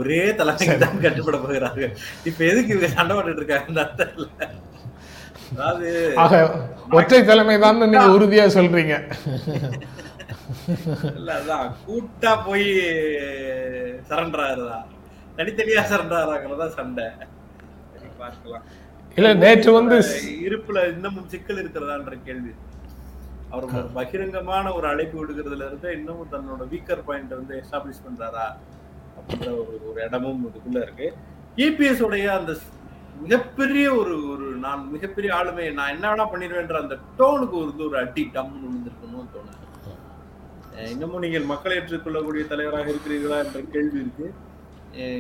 [0.01, 1.93] ஒரே தலைமைக்கு தான் கட்டுப்பட போகிறார்கள்.
[2.29, 3.83] இப்ப எதுக்கு இவங்க சண்டை போட்டுட்டு இருக்காங்க
[5.55, 5.89] அதாவது
[6.99, 8.95] ஒற்றை தலைமை தான் நீங்க உறுதியா சொல்றீங்க.
[11.19, 12.67] இல்ல அதான் கூட்டா போய்
[14.11, 14.79] சரண்டர் ஆகுறதா
[15.39, 17.07] தனித்தனியா சரண்டர் சண்டை.
[18.21, 18.65] பார்க்கலாம்.
[19.17, 19.97] இல்ல நேற்று வந்து
[20.47, 22.53] இருப்புல இன்னமும் சிக்கல் இருக்கிறதான்ற கேள்வி.
[23.53, 28.47] அவர் பகிரங்கமான ஒரு அழைப்பு விடுக்கிறதுல இருந்து இன்னமும் தன்னோட வீக்கர் பாயிண்ட் வந்து எஸ்டாப்ளிஷ் பண்றாரா
[29.19, 31.09] அப்படின்ற ஒரு ஒரு இடமும் இதுக்குள்ள இருக்கு.
[31.67, 32.55] இபிஎஸ் உடைய அந்த
[33.21, 38.25] மிகப்பெரிய ஒரு ஒரு நான் மிகப்பெரிய ஆளுமை நான் என்ன வேணா பண்ணிடுவேன்ற அந்த டோனுக்கு ஒரு ஒரு அடி
[38.35, 39.63] டம்னு விழுந்திருக்கணும்னு தோணுது.
[40.95, 44.27] இன்னமும் நீங்கள் மக்களை ஏற்றுக்கொள்ளக்கூடிய தலைவராக இருக்கிறீர்களா என்ற கேள்வி இருக்கு.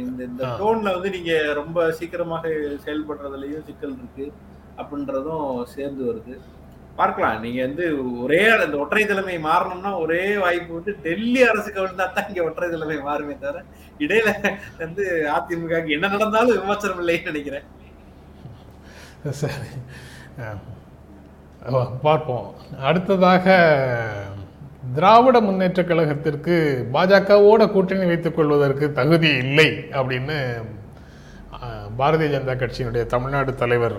[0.03, 0.43] இந்த இந்த.
[0.61, 2.51] டோன்ல வந்து நீங்க ரொம்ப சீக்கிரமாக
[2.85, 4.27] செயல்படுறதுலயும் சிக்கல் இருக்கு.
[4.81, 6.37] அப்படின்றதும் சேர்ந்து வருது.
[7.01, 7.41] பார்க்கலாம்.
[7.45, 7.87] நீங்க வந்து
[8.25, 12.99] ஒரே அந்த ஒற்றை தலைமை மாறணும்னா ஒரே வாய்ப்பு வந்து டெல்லி அரசு கவிழ்ந்தா தான் இங்க ஒற்றை தலைமை
[13.09, 13.65] மாறுமே தவிர
[14.05, 14.31] இடையில
[14.85, 15.05] வந்து
[15.37, 17.67] அதிமுக என்ன நடந்தாலும் விமர்சனம் இல்லைன்னு நினைக்கிறேன்.
[19.43, 19.71] சரி.
[22.07, 22.49] பார்ப்போம்.
[22.89, 23.47] அடுத்ததாக
[24.97, 26.57] திராவிட முன்னேற்ற கழகத்திற்கு
[26.95, 30.37] பாஜகவோட கூட்டணி வைத்துக் கொள்வதற்கு தகுதி இல்லை அப்படின்னு
[31.99, 33.97] பாரதிய ஜனதா கட்சியினுடைய தமிழ்நாடு தலைவர்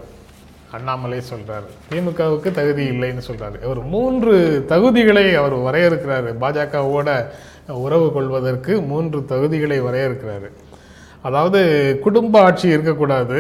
[0.76, 4.34] அண்ணாமலை சொல்கிறார் திமுகவுக்கு தகுதி இல்லைன்னு சொல்கிறார் அவர் மூன்று
[4.72, 6.32] தகுதிகளை அவர் வரையறுக்கிறாரு.
[6.44, 7.10] பாஜகவோட
[7.84, 10.50] உறவு கொள்வதற்கு மூன்று தகுதிகளை வரையறுக்கிறாரு.
[11.28, 11.62] அதாவது
[12.06, 13.38] குடும்ப ஆட்சி இருக்கக்கூடாது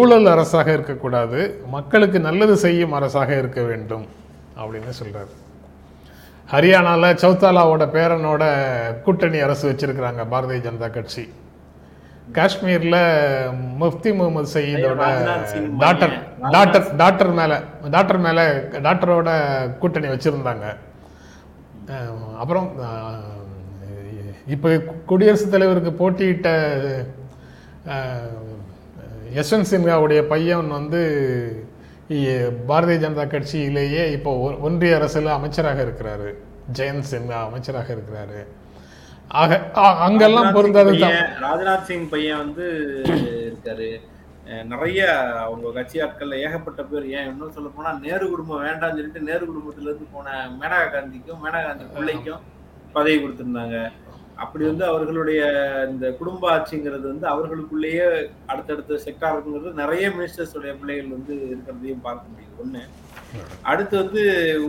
[0.00, 1.38] ஊழல் அரசாக இருக்கக்கூடாது
[1.76, 4.04] மக்களுக்கு நல்லது செய்யும் அரசாக இருக்க வேண்டும்
[4.60, 5.32] அப்படின்னு சொல்கிறார்
[6.52, 8.44] ஹரியானாவில் சௌத்தாலாவோட பேரனோட
[9.04, 11.24] கூட்டணி அரசு வச்சிருக்கிறாங்க பாரதிய ஜனதா கட்சி.
[12.32, 12.96] காஷ்மீர்ல
[13.80, 15.02] முஃப்தி முகமது சயீதோட
[15.82, 16.14] டாக்டர்.
[16.54, 17.52] டாக்டர் டாக்டர் மேல
[17.90, 18.40] டாக்டர் மேல
[18.86, 19.28] டாக்டரோட
[19.82, 20.66] கூட்டணி வச்சிருந்தாங்க.
[22.42, 22.68] அப்புறம்
[24.54, 24.70] இப்போ
[25.10, 26.48] குடியரசுத் தலைவருக்கு போட்டியிட்ட
[29.36, 31.02] யஷ்வந்த் சின்ஹாவுடைய பையன் வந்து
[32.68, 34.30] பாரதிய ஜனதா கட்சியிலேயே இப்போ
[34.68, 36.30] ஒன்றிய அரசில் அமைச்சராக இருக்கிறாரு.
[36.78, 38.40] ஜெயந்த் சின்ஹா அமைச்சராக இருக்கிறாரு.
[39.42, 39.58] ஆக
[40.06, 41.14] அங்கெல்லாம் ராஜ்நாத் பொருந்தாது சிங் தான்.
[41.14, 42.66] பையன், ராஜ்நாத் சிங் பையன் வந்து
[43.48, 43.88] இருக்காரு.
[44.72, 45.00] நிறைய
[45.44, 47.04] அவங்க கட்சி ஆட்கள்ல ஏகப்பட்ட பேர்.
[47.16, 51.62] ஏன் இன்னும் சொல்ல போனா நேரு குடும்பம் வேண்டாம்னு சொல்லிட்டு நேரு குடும்பத்துல இருந்து போன மேனகா காந்திக்கும் மேனகா
[51.68, 52.42] காந்தி பிள்ளைக்கும்
[52.96, 53.78] பதவி கொடுத்திருந்தாங்க.
[54.42, 55.40] அப்படி வந்து அவர்களுடைய
[55.90, 58.06] இந்த குடும்ப ஆட்சிங்கிறது வந்து அவர்களுக்குள்ளேயே
[58.52, 62.54] அடுத்தடுத்த செக்டார் இருக்குங்கிறது நிறைய மினிஸ்டர்ஸ் உடைய பிள்ளைகள் வந்து இருக்கிறதையும் பார்க்க முடியுது.
[62.64, 62.82] ஒண்ணு
[63.64, 64.22] அடுத்து வந்து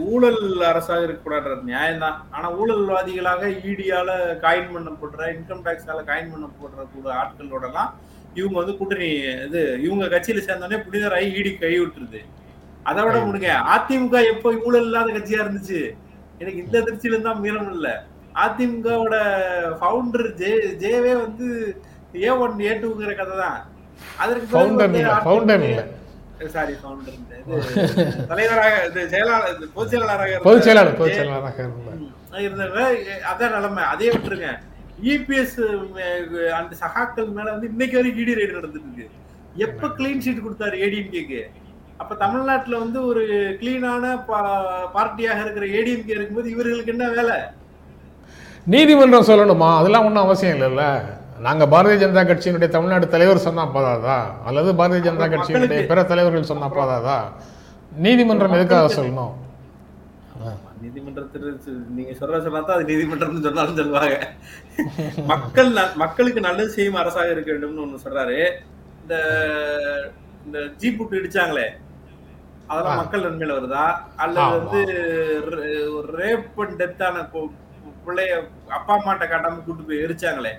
[0.09, 2.17] ஊழல் அரசாக இருக்கக்கூடாது நியாயம்தான்.
[2.31, 4.09] ஆனா ஊழல்வாதிகளாக இடியால
[4.43, 7.91] காயின் பண்ணப்படுற இன்கம் டேக்ஸால காயின் பண்ணப்படுற கூட ஆட்களோடலாம்
[8.35, 9.09] இவங்க வந்து கூட்டணி
[9.45, 12.21] இது இவங்க கட்சியில சேர்ந்தோடனே புனிதராகி ஈடி கை விட்டுருது
[12.85, 15.79] அதை விட முடிங்க அதிமுக எப்போ ஊழல் இல்லாத கட்சியா இருந்துச்சு?
[16.41, 17.89] எனக்கு இந்த திருச்சியில இருந்தா மீறம் இல்ல.
[18.43, 19.15] அதிமுகவோட
[19.79, 20.49] ஃபவுண்டர் ஜே
[20.81, 21.47] ஜேவே வந்து
[22.21, 23.59] ஏ ஒன் ஏ டூங்கிற கதை தான்
[24.19, 24.47] அதற்கு
[26.55, 26.73] சாரி
[28.31, 31.59] தலைவராக இது செயலாளர் பொதுச் செயலாளராக இருந்த பொதுச் செயலாளர் பொதுச் செயலாளராக
[32.45, 32.95] இருந்தவர்
[33.31, 33.83] அதான் நிலைமை.
[33.93, 34.47] அதே விட்டுருங்க.
[35.11, 35.55] இபிஎஸ்
[36.59, 39.05] அந்த சகாக்கள் மேல வந்து இன்னைக்கு வரைக்கும் இடி ரைடு நடந்துட்டு இருக்கு.
[39.65, 41.41] எப்ப கிளீன் ஷீட் கொடுத்தாரு ஏடிஎம்கேக்கு
[42.01, 43.21] அப்ப தமிழ்நாட்டுல வந்து ஒரு
[43.61, 44.05] கிளீனான
[44.95, 47.37] பார்ட்டியாக இருக்கிற ஏடிஎம்கே இருக்கும்போது இவர்களுக்கு என்ன வேலை?
[48.73, 49.69] நீதிமன்றம் சொல்லணுமா?
[49.79, 50.83] அதெல்லாம் ஒன்றும் அவசியம் இல்லைல்ல.
[51.35, 54.17] நாங்கள் பாரதிய ஜனதா கட்சியினுடைய தமிழ்நாடு தலைவர் சொன்னா போதாதா?
[54.47, 57.17] அல்லது பாரதிய ஜனதா கட்சியினுடைய பிற தலைவர்கள் சொன்னா போதாதா?
[58.05, 59.33] நீதிமன்றம் எதுக்காக சொல்லணும்?
[60.83, 61.45] நீதிமன்றத்தில்
[61.97, 64.17] நீங்க சொல்ற சொன்னாதான் அது நீதிமன்றம்னு சொன்னாலும் சொல்லுவாங்க.
[65.31, 65.69] மக்கள்
[66.03, 68.37] மக்களுக்கு நல்லது செய்யும் அரசாக இருக்க வேண்டும்னு ஒண்ணு சொல்றாரு.
[69.01, 69.15] இந்த
[70.45, 71.67] இந்த ஜீப் விட்டு இடிச்சாங்களே
[72.69, 72.99] அதெல்லாம்.
[73.01, 73.85] மக்கள் நன்மையில வருதா?
[74.23, 74.53] அல்லது.
[74.55, 74.81] வந்து
[76.19, 77.25] ரேப் அண்ட் டெத்தான
[78.05, 78.33] பிள்ளைய
[78.77, 80.53] அப்பா அம்மாட்ட காட்டாம கூட்டு போய் எரிச்சாங்களே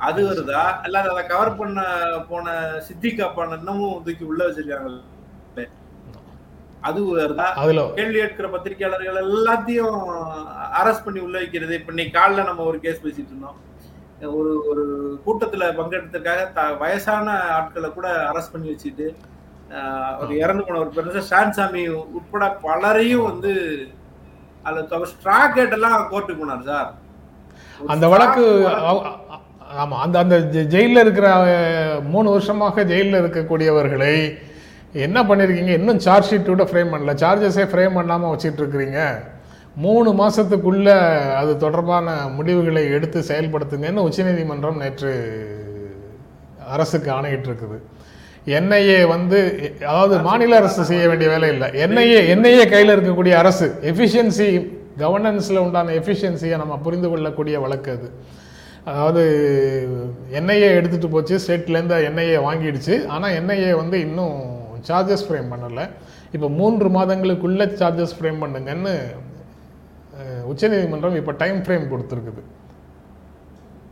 [0.00, 0.62] அது வருதா?
[0.82, 1.80] அல்லது அதை கவர் பண்ண
[2.28, 2.46] போன
[2.78, 4.98] சித்திக் அப்பான இன்னமும் தூக்கி உள்ள வச்சிருக்காங்க
[6.80, 7.46] அது வருதா?
[7.94, 9.96] கேள்வி கேட்கிற பத்திரிகையாளர்கள் எல்லாத்தையும்
[10.78, 11.74] அரெஸ்ட் பண்ணி உள்ள வைக்கிறது.
[11.74, 13.58] இப்ப இன்னைக்கு காலைல நம்ம ஒரு கேஸ் பேசிட்டு இருந்தோம்.
[14.34, 14.84] ஒரு ஒரு
[15.26, 19.06] கூட்டத்துல பங்கெடுத்ததுக்காக த- வயசான ஆட்களை கூட அரெஸ்ட் பண்ணி வச்சுட்டு
[20.20, 23.52] ஒரு இறந்து போன ஒரு பெருசா ஷான்சாமி உட்பட பலரையும் வந்து
[24.62, 26.90] அதுல ஸ்ட்ரா கேட்டெல்லாம் கோர்ட்டுக்கு போனார் சார்.
[27.86, 28.44] அந்த வழக்கு
[29.76, 31.34] ஆமாம் அந்த அந்த ஜெ- இருக்கிற
[32.04, 34.38] மூணு வருஷமாக ஜெயிலில் இருக்கக்கூடியவர்களை
[34.92, 35.68] என்ன பண்ணிருக்கீங்க?
[35.68, 37.14] இன்னும் சார்ஜ் ஷீட்டோட ஃப்ரேம் பண்ணல.
[37.14, 39.14] சார்ஜஸே ஃப்ரேம் பண்ணாமல் வச்சிட்டு இருக்கிறீங்க
[39.76, 45.12] மூணு மாதத்துக்குள்ளே அது தொடர்பான முடிவுகளை எடுத்து செயல்படுத்துங்கன்னு உச்சநீதிமன்றம் நேற்று
[46.68, 47.78] அரசுக்கு ஆணையிட்டிருக்குது.
[48.46, 51.68] என்ஐஏ வந்து அதாவது மாநில அரசு செய்ய வேண்டிய வேலை இல்லை.
[51.68, 58.10] என்ஐஏ என்ஐஏ கையில் இருக்கக்கூடிய அரசு எஃபிஷியன்சி கவர்னன்ஸில் உண்டான எஃபிஷியன்சியை நம்ம புரிந்து கொள்ளக்கூடிய வழக்கு அது.
[58.84, 59.22] அதாவது
[60.32, 63.06] என்ஐஏ எடுத்துட்டு போச்சு ஸ்டேட்லேருந்து என்ஐஏ வாங்கிடுச்சு.
[63.06, 64.38] ஆனால் என்ஐஏ வந்து இன்னும்
[64.88, 65.90] சார்ஜஸ் ஃப்ரேம் பண்ணலை.
[66.32, 68.94] இப்போ மூன்று மாதங்களுக்குள்ள சார்ஜஸ் ஃப்ரேம் பண்ணுங்கன்னு
[70.44, 72.42] உச்சநீதிமன்றம் இப்போ டைம் ஃப்ரேம் கொடுத்துருக்குது.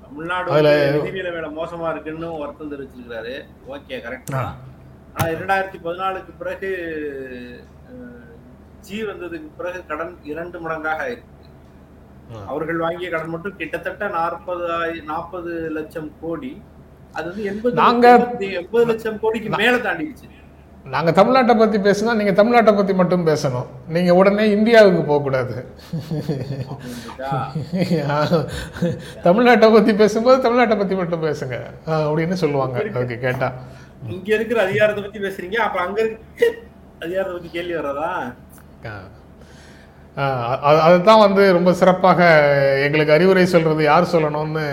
[0.03, 3.35] தமிழ்நாடு அதுல- வந்து நிதி நிலைமையில மோசமா இருக்குன்னு வருத்தம் தெரிவிச்சிருக்காரு
[3.68, 4.57] ஓகே கரெக்ட் தான்
[5.14, 6.70] ஆனா இரண்டாயிரத்தி பதினாலுக்கு பிறகு
[8.81, 11.38] ஜி வந்ததுக்கு பிறகு கடன் இரண்டு மடங்காக ஆயிருக்கு.
[12.47, 14.69] அவர்கள் வாங்கிய கடன் மட்டும் கிட்டத்தட்ட நாற்பது
[15.07, 16.62] நாற்பது லட்சம் கோடி.
[17.12, 20.37] அது வந்து எண்பது நாங்க- எண்பது லட்சம் கோடிக்கு மேல தாண்டிடுச்சு.
[20.85, 23.67] நாங்கள் தமிழ்நாட்டை பற்றி பேசினா நீங்கள் தமிழ்நாட்டை பற்றி மட்டும் பேசணும்.
[23.88, 25.64] நீங்கள் உடனே இந்தியாவுக்கு போகக்கூடாது.
[29.23, 31.61] தமிழ்நாட்டை பற்றி பேசும்போது தமிழ்நாட்டை பற்றி மட்டும் பேசுங்க.
[31.87, 32.79] அப்படின்னு சொல்லுவாங்க.
[32.79, 33.53] அதுக்கு கேட்டால்
[34.09, 35.55] இங்க இருக்கிற அதிகாரத்தை பத்தி பேசுறீங்க.
[35.55, 36.53] அப்ப அங்க இருக்க.
[37.01, 38.35] அதிகாரத்தை பத்தி கேள்வி வர்றதா?
[40.87, 42.20] அதுதான் வந்து ரொம்ப சிறப்பாக
[42.87, 44.64] எங்களுக்கு அறிவுரை சொல்கிறது யார் சொல்லணும்னு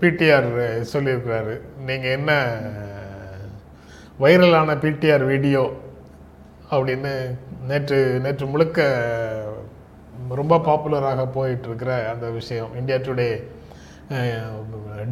[0.00, 0.48] பிடிஆர்
[0.92, 1.54] சொல்லியிருக்கிறாரு.
[1.88, 2.32] நீங்கள் என்ன
[4.24, 5.62] வைரலான பிடிஆர் வீடியோ
[6.70, 7.12] அப்படின்னு
[7.68, 8.88] நேற்று நேற்று முழுக்க
[10.40, 12.72] ரொம்ப பாப்புலராக போயிட்டு இருக்கிற அந்த விஷயம்.
[12.80, 13.30] இந்தியா டுடே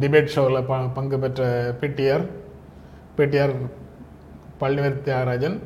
[0.01, 1.43] டிபேட் ஷோவில் ப பங்கு பெற்ற
[1.81, 2.25] பிடிஆர்
[3.17, 3.53] பிடிஆர்
[4.61, 5.57] பழனிவேல் தியாகராஜன்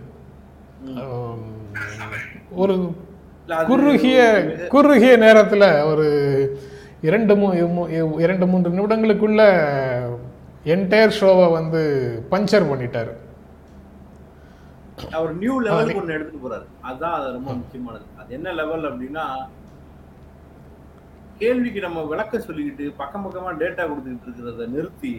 [2.64, 2.76] ஒரு
[3.70, 4.20] குறுகிய
[4.74, 6.06] குறுகிய நேரத்தில் ஒரு
[7.08, 7.48] இரண்டு மூ
[8.26, 9.42] இரண்டு மூன்று நிமிடங்களுக்குள்ள
[10.74, 11.82] என்டையர் ஷோவை வந்து
[12.32, 13.12] பஞ்சர் பண்ணிட்டார்.
[15.18, 16.66] அவர் நியூ லெவலுக்கு ஒண்ணு எடுத்துட்டு போறாரு.
[16.88, 18.06] அதுதான் அது ரொம்ப முக்கியமானது.
[18.20, 19.26] அது என்ன லெவல் அப்படின்னா
[21.42, 25.14] கேள்விக்கு நம்ம விளக்கம் சொல்லிக்கிட்டு பக்கம் பக்கமா டேட்டா கொடுத்துக்கிட்டு இருக்கிறத நிறுத்தி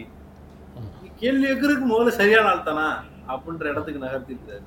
[1.21, 2.87] கேள்வி கேட்கறதுக்கு முதல்ல சரியான ஆள் தானா
[3.33, 4.63] அப்படின்ற இடத்துக்கு நகர்த்தி இருக்காரு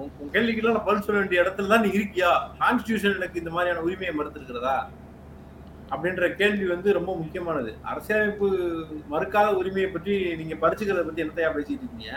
[0.00, 2.30] உன் உன் கேள்விக்கெல்லாம் நான் பதில் சொல்ல வேண்டிய இடத்துல தான் நீ இருக்கியா?
[2.60, 4.76] கான்ஸ்டியூஷன் எனக்கு இந்த மாதிரியான உரிமையை மறுத்திருக்கிறதா?
[5.94, 7.70] அப்படின்ற கேள்வி வந்து ரொம்ப முக்கியமானது.
[7.90, 8.48] அரசியலமைப்பு
[9.12, 12.12] மறுக்காத உரிமையை பற்றி நீங்க பறிச்சுக்கிறத பத்தி என்னத்தையா பேசிட்டு இருக்கீங்க?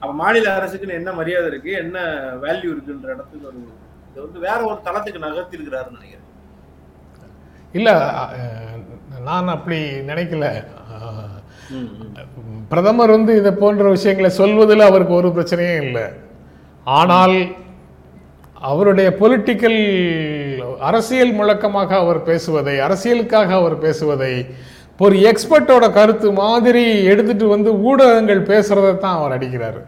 [0.00, 1.72] அப்ப மாநில அரசுக்குன்னு என்ன மரியாதை இருக்கு?
[1.84, 1.98] என்ன
[2.44, 3.60] வேல்யூ இருக்குன்ற இடத்துக்கு ஒரு
[4.10, 6.26] இது வந்து வேற ஒரு தளத்துக்கு நகர்த்தி இருக்கிறாருன்னு நினைக்கிறேன்.
[7.78, 7.94] இல்லை
[9.28, 9.78] நான் அப்படி
[10.10, 10.46] நினைக்கல.
[12.70, 16.04] பிரதமர் வந்து இதை போன்ற விஷயங்களை சொல்வதில் அவருக்கு ஒரு பிரச்சனையும் இல்லை.
[16.86, 17.36] ஆனால்
[18.70, 19.80] அவருடைய பொலிட்டிக்கல்
[20.88, 24.34] அரசியல் முழக்கமாக அவர் பேசுவதை அரசியலுக்காக அவர் பேசுவதை
[25.04, 29.80] ஒரு எக்ஸ்பர்ட்டோட கருத்து மாதிரி எடுத்துட்டு வந்து ஊடகங்கள் பேசுறதை தான் அவர் அடிக்கிறாரு.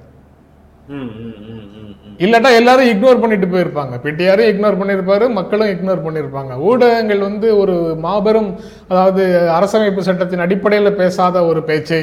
[2.24, 3.94] இல்லாட்டா எல்லாரும் இக்னோர் பண்ணிட்டு போயிருப்பாங்க.
[4.05, 7.76] பிடிஆரும் இக்னோர் பண்ணியிருப்பாரு மக்களும் இக்னோர் பண்ணியிருப்பாங்க ஊடகங்கள் வந்து ஒரு
[8.07, 8.50] மாபெரும்
[8.88, 9.22] அதாவது
[9.57, 12.02] அரசமைப்பு சட்டத்தின் அடிப்படையில் பேசாத ஒரு பேச்சை.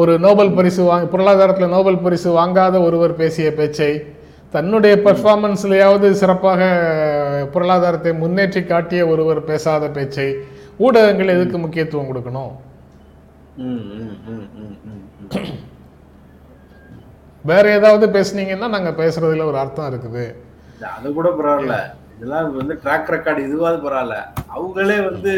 [0.00, 3.90] ஒரு நோபல் பரிசு வாங்க பொருளாதாரத்தில் நோபல் பரிசு வாங்காத ஒருவர் பேசிய பேச்சை
[4.54, 6.62] தன்னுடைய பெர்ஃபார்மன்ஸ்லையாவது சிறப்பாக
[7.54, 10.26] பொருளாதாரத்தை முன்னேற்றி காட்டிய ஒருவர் பேசாத பேச்சை
[10.86, 12.52] ஊடகங்கள் எதுக்கு முக்கியத்துவம் கொடுக்கணும்.
[17.50, 20.26] வேற ஏதாவது பேசுனீங்கன்னா நாங்க பேசுறதுல ஒரு அர்த்தம் இருக்குது.
[20.96, 21.76] அது கூட பரவாயில்ல.
[22.16, 24.18] இதெல்லாம் வந்து ட்ராக் ரெக்கார்டு இதுவாது பரவாயில்ல.
[24.54, 25.34] அவங்களே வந்து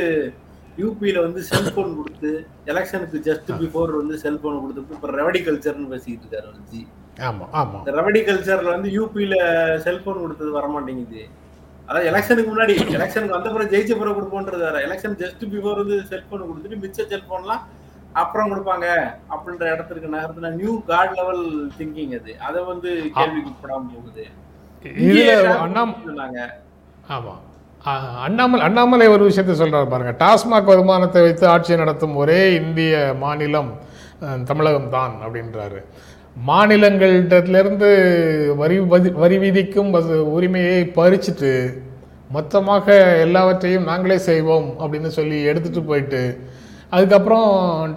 [0.78, 2.30] யூபியில வந்து செல்போன் கொடுத்து
[2.72, 6.80] எலெக்ஷனுக்கு ஜஸ்ட் பிஃபோர் வந்து செல்போன் கொடுத்து இப்ப ரெவடி கல்ச்சர்னு பேசிக்கிட்டு இருக்காரு ஜி.
[7.28, 7.78] ஆமா ஆமா.
[7.78, 9.34] இந்த ரெவடி கல்ச்சர்ல வந்து யூபியில
[9.84, 11.22] செல்போன் கொடுத்தது வர மாட்டேங்குது
[11.88, 14.78] அதாவது எலெக்ஷனுக்கு முன்னாடி எலெக்ஷனுக்கு வந்த பிறகு ஜெயிச்ச பிறகு கொடுப்போன்றது வேற.
[14.86, 17.64] எலெக்ஷன் ஜஸ்ட் பிஃபோர் வந்து செல்போன் கொடுத்துட்டு மிச்ச செல்போன்லாம்
[18.14, 18.86] அப்புறம் கொடுப்பாங்க
[19.34, 21.44] அப்படின்ற இடத்துக்கு நகர்த்தின நியூ காட் லெவல்
[21.78, 22.32] திங்கிங் அது.
[22.48, 24.24] அதை வந்து கேள்விக்கு உட்படாம போகுது.
[25.06, 25.32] இதுல
[28.20, 33.72] அண்ணாமலை அண்ணாமலை ஒரு விஷயத்தை சொல்கிறார் பாருங்கள் டாஸ்மாக் வருமானத்தை வைத்து ஆட்சி நடத்தும் ஒரே இந்திய மாநிலம்
[34.44, 35.84] தமிழகம் தான் அப்படின்றாரு.
[36.46, 37.90] மாநிலங்களிடத்திலிருந்து
[38.56, 39.92] வரி வதி- வரி விதிக்கும்
[40.32, 41.72] உரிமையை பறிச்சுட்டு
[42.30, 46.40] மொத்தமாக எல்லாவற்றையும் நாங்களே செய்வோம் அப்படின்னு சொல்லி எடுத்துட்டு போயிட்டு
[46.90, 47.48] அதுக்கப்புறம்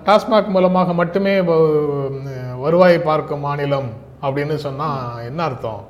[0.06, 3.90] டாஸ்மாக் மூலமாக மட்டுமே வருவாய் வருவாயை பார்க்கும் மாநிலம்
[4.22, 5.88] அப்படின்னு சொன்னால் என்ன அர்த்தம்?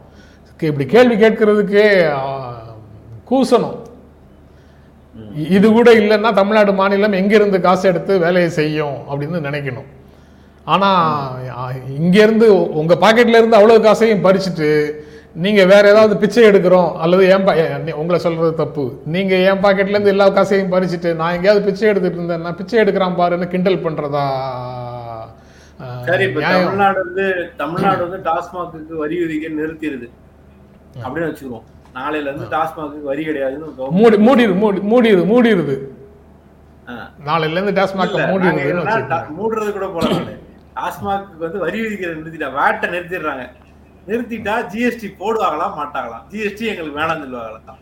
[0.59, 1.87] இப்படி கேள்வி கேட்கறதுக்கே
[3.29, 3.78] கூசணும்.
[5.49, 9.87] இது கூட இல்லைன்னா தமிழ்நாடு மாநிலம் எங்கிருந்து காசு எடுத்து வேலையை செய்யும் அப்படின்னு நினைக்கணும்.
[10.65, 10.89] ஆனா
[11.55, 14.69] ஆ, இங்கிருந்து உங்க பாக்கெட்ல இருந்து அவ்வளவு காசையும் பறிச்சுட்டு
[15.35, 17.57] நீங்க வேற ஏதாவது பிச்சை எடுக்கிறோம் அல்லது என் பா-
[17.93, 18.83] உங்களை சொல்றது தப்பு.
[19.05, 23.17] நீங்க என் பாக்கெட்ல இருந்து எல்லா காசையும் பறிச்சுட்டு நான் எங்கேயாவது பிச்சை எடுத்துட்டு இருந்தேன் நான் பிச்சை எடுக்கிறான்
[23.17, 24.23] பாருன்னு கிண்டல் பண்றதா?
[25.81, 27.25] ஆ, சரி இப்ப தமிழ்நாடு வந்து
[27.57, 30.07] தமிழ்நாடு வந்து டாஸ்மாக்கு வரி விதிக்க நிறுத்திடுது
[31.03, 31.67] அப்படின்னு வச்சுக்குவோம்.
[31.95, 35.75] நாளையில இருந்து டாஸ்மாக்கு வரி கிடையாதுன்னு மூடி மூடிடு மூடி மூடிடுது மூடிடுது.
[37.25, 38.13] நாளையில இருந்து டாஸ்மாக்
[39.09, 40.09] டா- மூடுறது கூட போல
[40.75, 43.45] டாஸ்மாக்கு வந்து வரி விதிக்கிறத நிறுத்திட்டா வேட்டை நிறுத்திடுறாங்க.
[44.07, 46.17] நிறுத்திட்டா ஜிஎஸ்டி போடுவாங்களா மாட்டாங்களா?
[46.29, 47.75] ஜிஎஸ்டி எங்களுக்கு வேணாம்னு சொல்லுவாங்களா?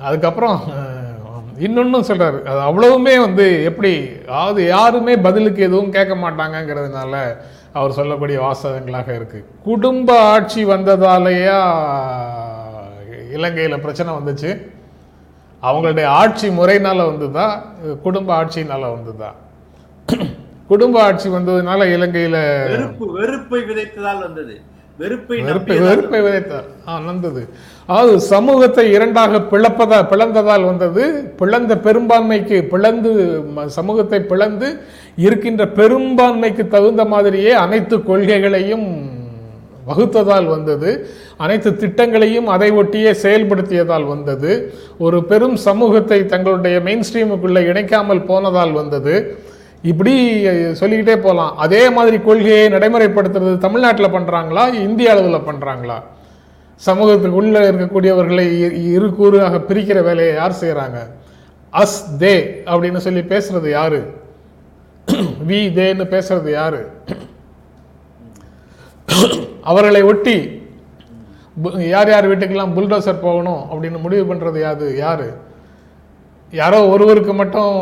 [0.00, 0.58] அதுக்கப்புறம்
[1.58, 2.38] இன்னொன்னும் சொல்றாரு.
[2.44, 3.92] அது அவ்வளவுமே வந்து எப்படி
[4.26, 7.14] அதாவது யாருமே பதிலுக்கு எதுவும் கேட்க மாட்டாங்கங்கிறதுனால
[7.78, 9.40] அவர் சொல்லக்கூடிய வாசகங்களாக இருக்கு.
[9.68, 11.58] குடும்ப ஆட்சி வந்ததாலேயா
[13.36, 14.50] இலங்கையில பிரச்சனை வந்துச்சு.
[15.62, 17.46] அவங்களுடைய ஆட்சி முறையினால வந்ததா?
[18.06, 19.30] குடும்ப ஆட்சியினால வந்ததா?
[20.70, 22.36] குடும்ப ஆட்சி வந்ததுனால இலங்கையில
[22.72, 24.54] வெறுப்பு வெறுப்பை விதைத்ததால் வந்தது.
[24.98, 27.42] வெறுப்பை வெறுப்பை வெறுப்பை விதைத்தார் ஆ வந்தது
[27.96, 31.04] அது சமூகத்தை இரண்டாக பிளப்பதா பிளந்ததால் வந்தது.
[31.38, 33.10] பிளந்த பெரும்பான்மைக்கு பிளந்து
[33.76, 34.68] சமூகத்தை பிளந்து
[35.26, 38.88] இருக்கின்ற பெரும்பான்மைக்கு தகுந்த மாதிரியே அனைத்து கொள்கைகளையும்
[39.88, 40.90] வகுத்ததால் வந்தது.
[41.44, 44.50] அனைத்து திட்டங்களையும் அதை ஒட்டியே செயல்படுத்தியதால் வந்தது.
[45.06, 49.14] ஒரு பெரும் சமூகத்தை தங்களுடைய மெயின் ஸ்ட்ரீமுக்குள்ளே இணைக்காமல் போனதால் வந்தது.
[49.90, 50.14] இப்படி
[50.80, 55.98] சொல்லிக்கிட்டே போகலாம் அதே மாதிரி கொள்கையை நடைமுறைப்படுத்துறது தமிழ்நாட்டில் பண்ணுறாங்களா இந்திய அளவில் பண்ணுறாங்களா
[56.80, 58.44] சமூகத்துக்கு உள்ளே இருக்கக்கூடியவர்களை
[58.88, 60.98] இரு கூறாக பிரிக்கிற வேலையை யார் செய்கிறாங்க?
[61.72, 62.34] அஸ் தே
[62.66, 64.00] அப்படின்னு சொல்லி பேசுறது யாரு?
[65.48, 66.80] வி தேன்னு பேசுறது யாரு?
[69.62, 70.36] அவர்களை ஒட்டி
[71.56, 74.96] பு- யார் யார் வீட்டுக்கெல்லாம் புல்டோசர் போகணும் அப்படின்னு முடிவு பண்ணுறது யாது?
[74.96, 75.28] யாரு?
[76.52, 77.72] யாரோ ஒருவருக்கு மட்டும்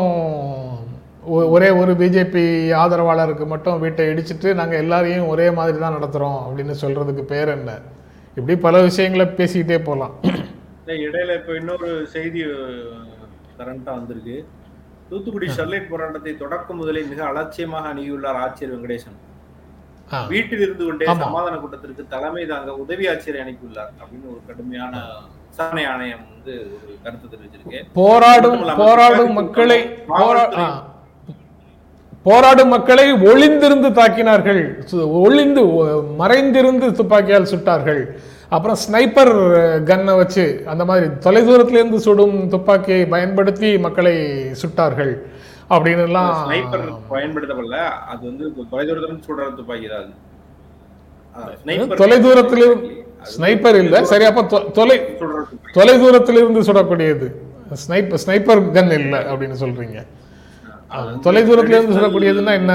[1.27, 2.43] ஒ- ஒரே ஒரு பிஜேபி
[2.75, 7.71] ஆதரவாளருக்கு மட்டும் வீட்டை இடிச்சிட்டு நாங்கள் எல்லாரையும் ஒரே மாதிரி தான் நடத்துகிறோம் அப்படின்னு சொல்கிறதுக்கு பேர் என்ன?
[8.37, 10.15] இப்படி பல விஷயங்களை பேசிக்கிட்டே போகலாம்.
[10.85, 12.45] இடையில இப்ப இன்னொரு செய்தி
[13.57, 14.47] கரண்டா வந்திருக்கு.
[15.09, 20.27] தூத்துக்குடி ஸ்டெர்லைட் போராட்டத்தை தொடக்கம் முதலில் மிக அலட்சியமாக அணுகியுள்ளார் ஆட்சியர் வெங்கடேசன்.
[20.27, 21.05] வீட்டில் இருந்து கொண்டே.
[21.05, 25.03] சமாதான கூட்டத்திற்கு தலைமை தாங்க உதவி ஆட்சியரை அனுப்பியுள்ளார் அப்படின்னு ஒரு கடுமையான
[25.49, 27.83] விசாரணை ஆணையம் வந்து ஒரு கருத்து தெரிவிச்சிருக்கு.
[27.93, 30.95] போராடும் போராடும் மக்களை தூக்கம், போரா காவல்துறை- ஆ.
[32.27, 34.61] போராடும் மக்களை ஒளிந்திருந்து தாக்கினார்கள்.
[35.25, 35.63] ஒளிந்து
[36.21, 38.01] மறைந்திருந்து துப்பாக்கியால் சுட்டார்கள்.
[38.49, 39.33] அப்புறம் ஸ்னைப்பர்
[39.89, 44.15] கன்னை வச்சு அந்த மாதிரி தொலைதூரத்திலிருந்து சுடும் துப்பாக்கியை பயன்படுத்தி மக்களை
[44.61, 45.13] சுட்டார்கள்.
[45.69, 47.79] அப்படின்னு எல்லாம் ஸ்னைப்பர் பயன்படுத்தப்படல.
[48.11, 50.13] அது வந்து தொலைதூரத்துல இருந்து சுடுற துப்பாக்கி தான் அது.
[51.37, 54.03] ஆ, sniper தொலைதூரத்தில் அது ஸ்னைப்பர் இல்ல.
[54.03, 54.97] சரி அப்ப தொலை.
[55.73, 57.27] தொலைதூரத்திலிருந்து சுடக்கூடியது.
[57.83, 59.97] ஸ்னைப்பர் ஸ்னைப்பர் கன் இல்ல அப்படின்னு சொல்றீங்க.
[61.23, 62.73] தொலைதூரத்துல இருந்து சுடக்கூடியதுன்னா என்ன?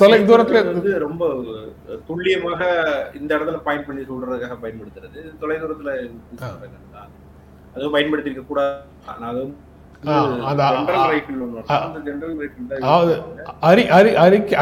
[0.00, 1.22] தொலை தூரத்துல வந்து ரொம்ப
[2.08, 2.60] துல்லியமாக
[3.14, 5.20] இந்த இடத்துல பாயிண்ட் பண்ணி சொல்றதுக்காக பயன்படுத்துறது.
[5.40, 5.92] தொலை தூரத்துல
[7.74, 8.80] அதுவும் பயன்படுத்திருக்க கூடாது
[9.20, 9.40] நான்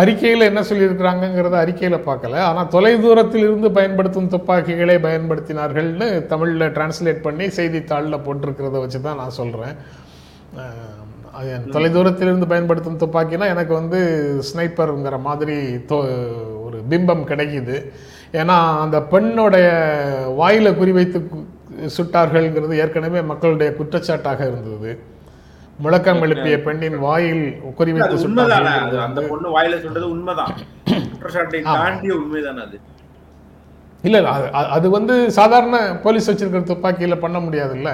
[0.00, 2.40] அறிக்கையில் என்ன சொல்லியிருக்கிறாங்கங்கிறத அறிக்கையில் பார்க்கல.
[2.48, 9.76] ஆனால் தொலைதூரத்தில் இருந்து பயன்படுத்தும் துப்பாக்கிகளை பயன்படுத்தினார்கள்னு தமிழில் டிரான்ஸ்லேட் பண்ணி செய்தித்தாளில் போட்டிருக்கிறத வச்சு தான் நான் சொல்கிறேன்
[11.74, 13.98] தொலைதூரத்திலிருந்து பயன்படுத்தும் துப்பாக்கினா எனக்கு வந்து
[14.48, 15.56] ஸ்னைப்பருங்கிற மாதிரி
[15.90, 15.98] தோ
[16.66, 17.76] ஒரு பிம்பம் கிடைக்குது.
[18.40, 19.68] ஏன்னா அந்த பெண்ணுடைய
[20.40, 21.20] வாயில குறிவைத்து
[21.96, 24.90] சுட்டார்கள்ங்கிறது ஏற்கனவே மக்களுடைய குற்றச்சாட்டாக இருந்தது.
[25.80, 27.44] முழக்கம் எழுப்பிய பெண்ணின் வாயில்
[27.78, 28.72] குறிவைத்து உண்மைதானே?
[28.98, 30.54] அந்த பொண்ணு வாயில சொல்றது உண்மைதான்.
[31.10, 32.78] குற்றச்சாட்டை தாண்டிய உண்மைதானே அது?
[34.02, 34.30] இல்ல இல்ல,
[34.74, 37.90] அது- வந்து சாதாரண போலீஸ் வச்சிருக்கிற துப்பாக்கியில பண்ண முடியாதுல்ல?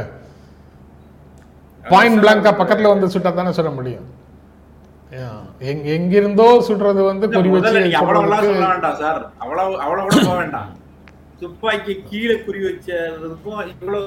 [1.85, 4.07] பாயிண்ட் பிளாங்கா பக்கத்துல வந்து சுட்டா தானே சொல்ல முடியும்?
[5.87, 9.20] எங்கிருந்தோ சுடுறது வந்து குறி வச்சு சொல்ல வேண்டாம் சார்.
[9.38, 10.70] அவ்வளவு அவ்வளவு கூட போக வேண்டாம்.
[11.40, 14.05] துப்பாக்கி கீழே குறி வச்சதுக்கும் இவ்வளவு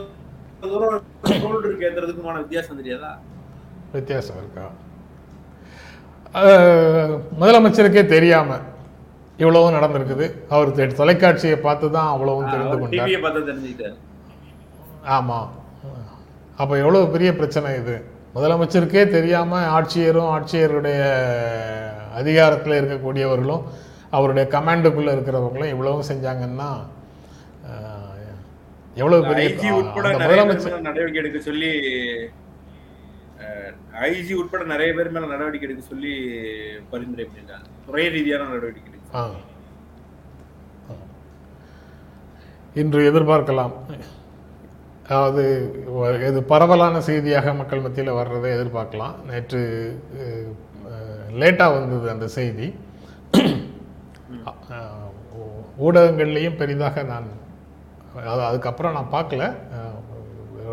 [0.61, 3.11] தூரம் ஷோல்டருக்கு ஏத்துறதுக்குமான வித்தியாசம் தெரியாதா?
[3.93, 4.65] வித்தியாசம் இருக்கா?
[7.41, 8.57] முதலமைச்சருக்கே தெரியாம
[9.43, 10.25] இவ்வளவும் நடந்திருக்குது.
[10.53, 13.11] அவர் தொலைக்காட்சியை பார்த்து தான் அவ்வளவும் தெரிந்து கொண்டார்.
[15.17, 15.49] ஆமாம்
[16.61, 17.95] அப்போ எவ்வளோ பெரிய பிரச்சனை இது?
[18.35, 20.99] முதலமைச்சருக்கே தெரியாமல் ஆட்சியரும் ஆட்சியருடைய
[22.19, 23.63] அதிகாரத்தில் இருக்கக்கூடியவர்களும்
[24.17, 26.69] அவருடைய கமாண்டுக்குள்ளே இருக்கிறவங்களும் இவ்வளவும் செஞ்சாங்கன்னா
[29.01, 29.47] எவ்வளவு பெரிய
[30.19, 31.71] முதலமைச்சர் நடவடிக்கை எடுக்க சொல்லி
[34.07, 36.13] ஐஜி உட்பட நிறைய பேர் மேல நடவடிக்கை எடுக்க சொல்லி
[36.91, 39.25] பரிந்துரை பண்ணிருக்காங்க துறை ரீதியான நடவடிக்கை எடுக்க.
[42.81, 43.73] இன்று எதிர்பார்க்கலாம்.
[45.09, 45.43] அதாவது
[46.29, 49.15] இது பரவலான செய்தியாக மக்கள் மத்தியில் வர்றதை எதிர்பார்க்கலாம்.
[49.29, 49.61] நேற்று
[51.41, 52.67] லேட்டாக வந்தது அந்த செய்தி.
[55.85, 57.27] ஊடகங்கள்லேயும் பெரிதாக நான்
[58.31, 59.43] அது அதுக்கப்புறம் நான் பார்க்கல.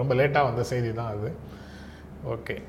[0.00, 1.30] ரொம்ப லேட்டாக வந்த செய்தி தான் அது.
[2.28, 2.62] ஓகே.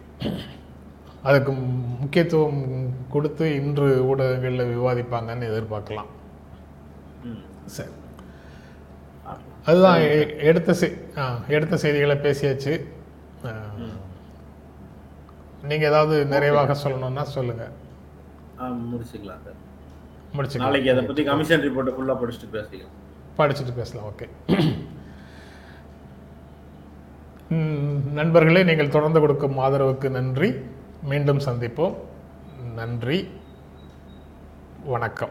[1.24, 1.52] அதுக்கு
[2.00, 6.06] முக்கியத்துவம் கொடுத்து இன்று ஊடகங்களில் விவாதிப்பாங்கன்னு எதிர்பார்க்கலாம்.
[7.24, 7.40] ம்.
[7.66, 7.90] சரி.
[9.66, 10.00] அதுதான்
[10.38, 10.98] எடுத்த செ
[11.48, 12.86] எடுத்த செய்திகளை பேசியாச்சு.
[13.46, 13.50] ஆ,
[15.64, 17.70] நீங்க ஏதாவது நிறைவாக சொல்லணும்னா சொல்லுங்க.
[18.60, 19.66] ஆ, முடிச்சுக்கலாம் சார்.
[20.34, 22.88] முடிச்சு நாளைக்கு அதை பத்தி கமிஷன் ரிப்போர்ட்டை ஃபுல்லா படிச்சுட்டு பேசிக்கலாம்.
[23.38, 24.87] படிச்சுட்டு பேசலாம் ஓகே.
[28.14, 30.54] நண்பர்களே நீங்கள் தொடர்ந்து கொடுக்கும் ஆதரவுக்கு நன்றி.
[31.04, 31.96] மீண்டும் சந்திப்போம்.
[32.76, 33.30] நன்றி.
[34.86, 35.30] வணக்கம்.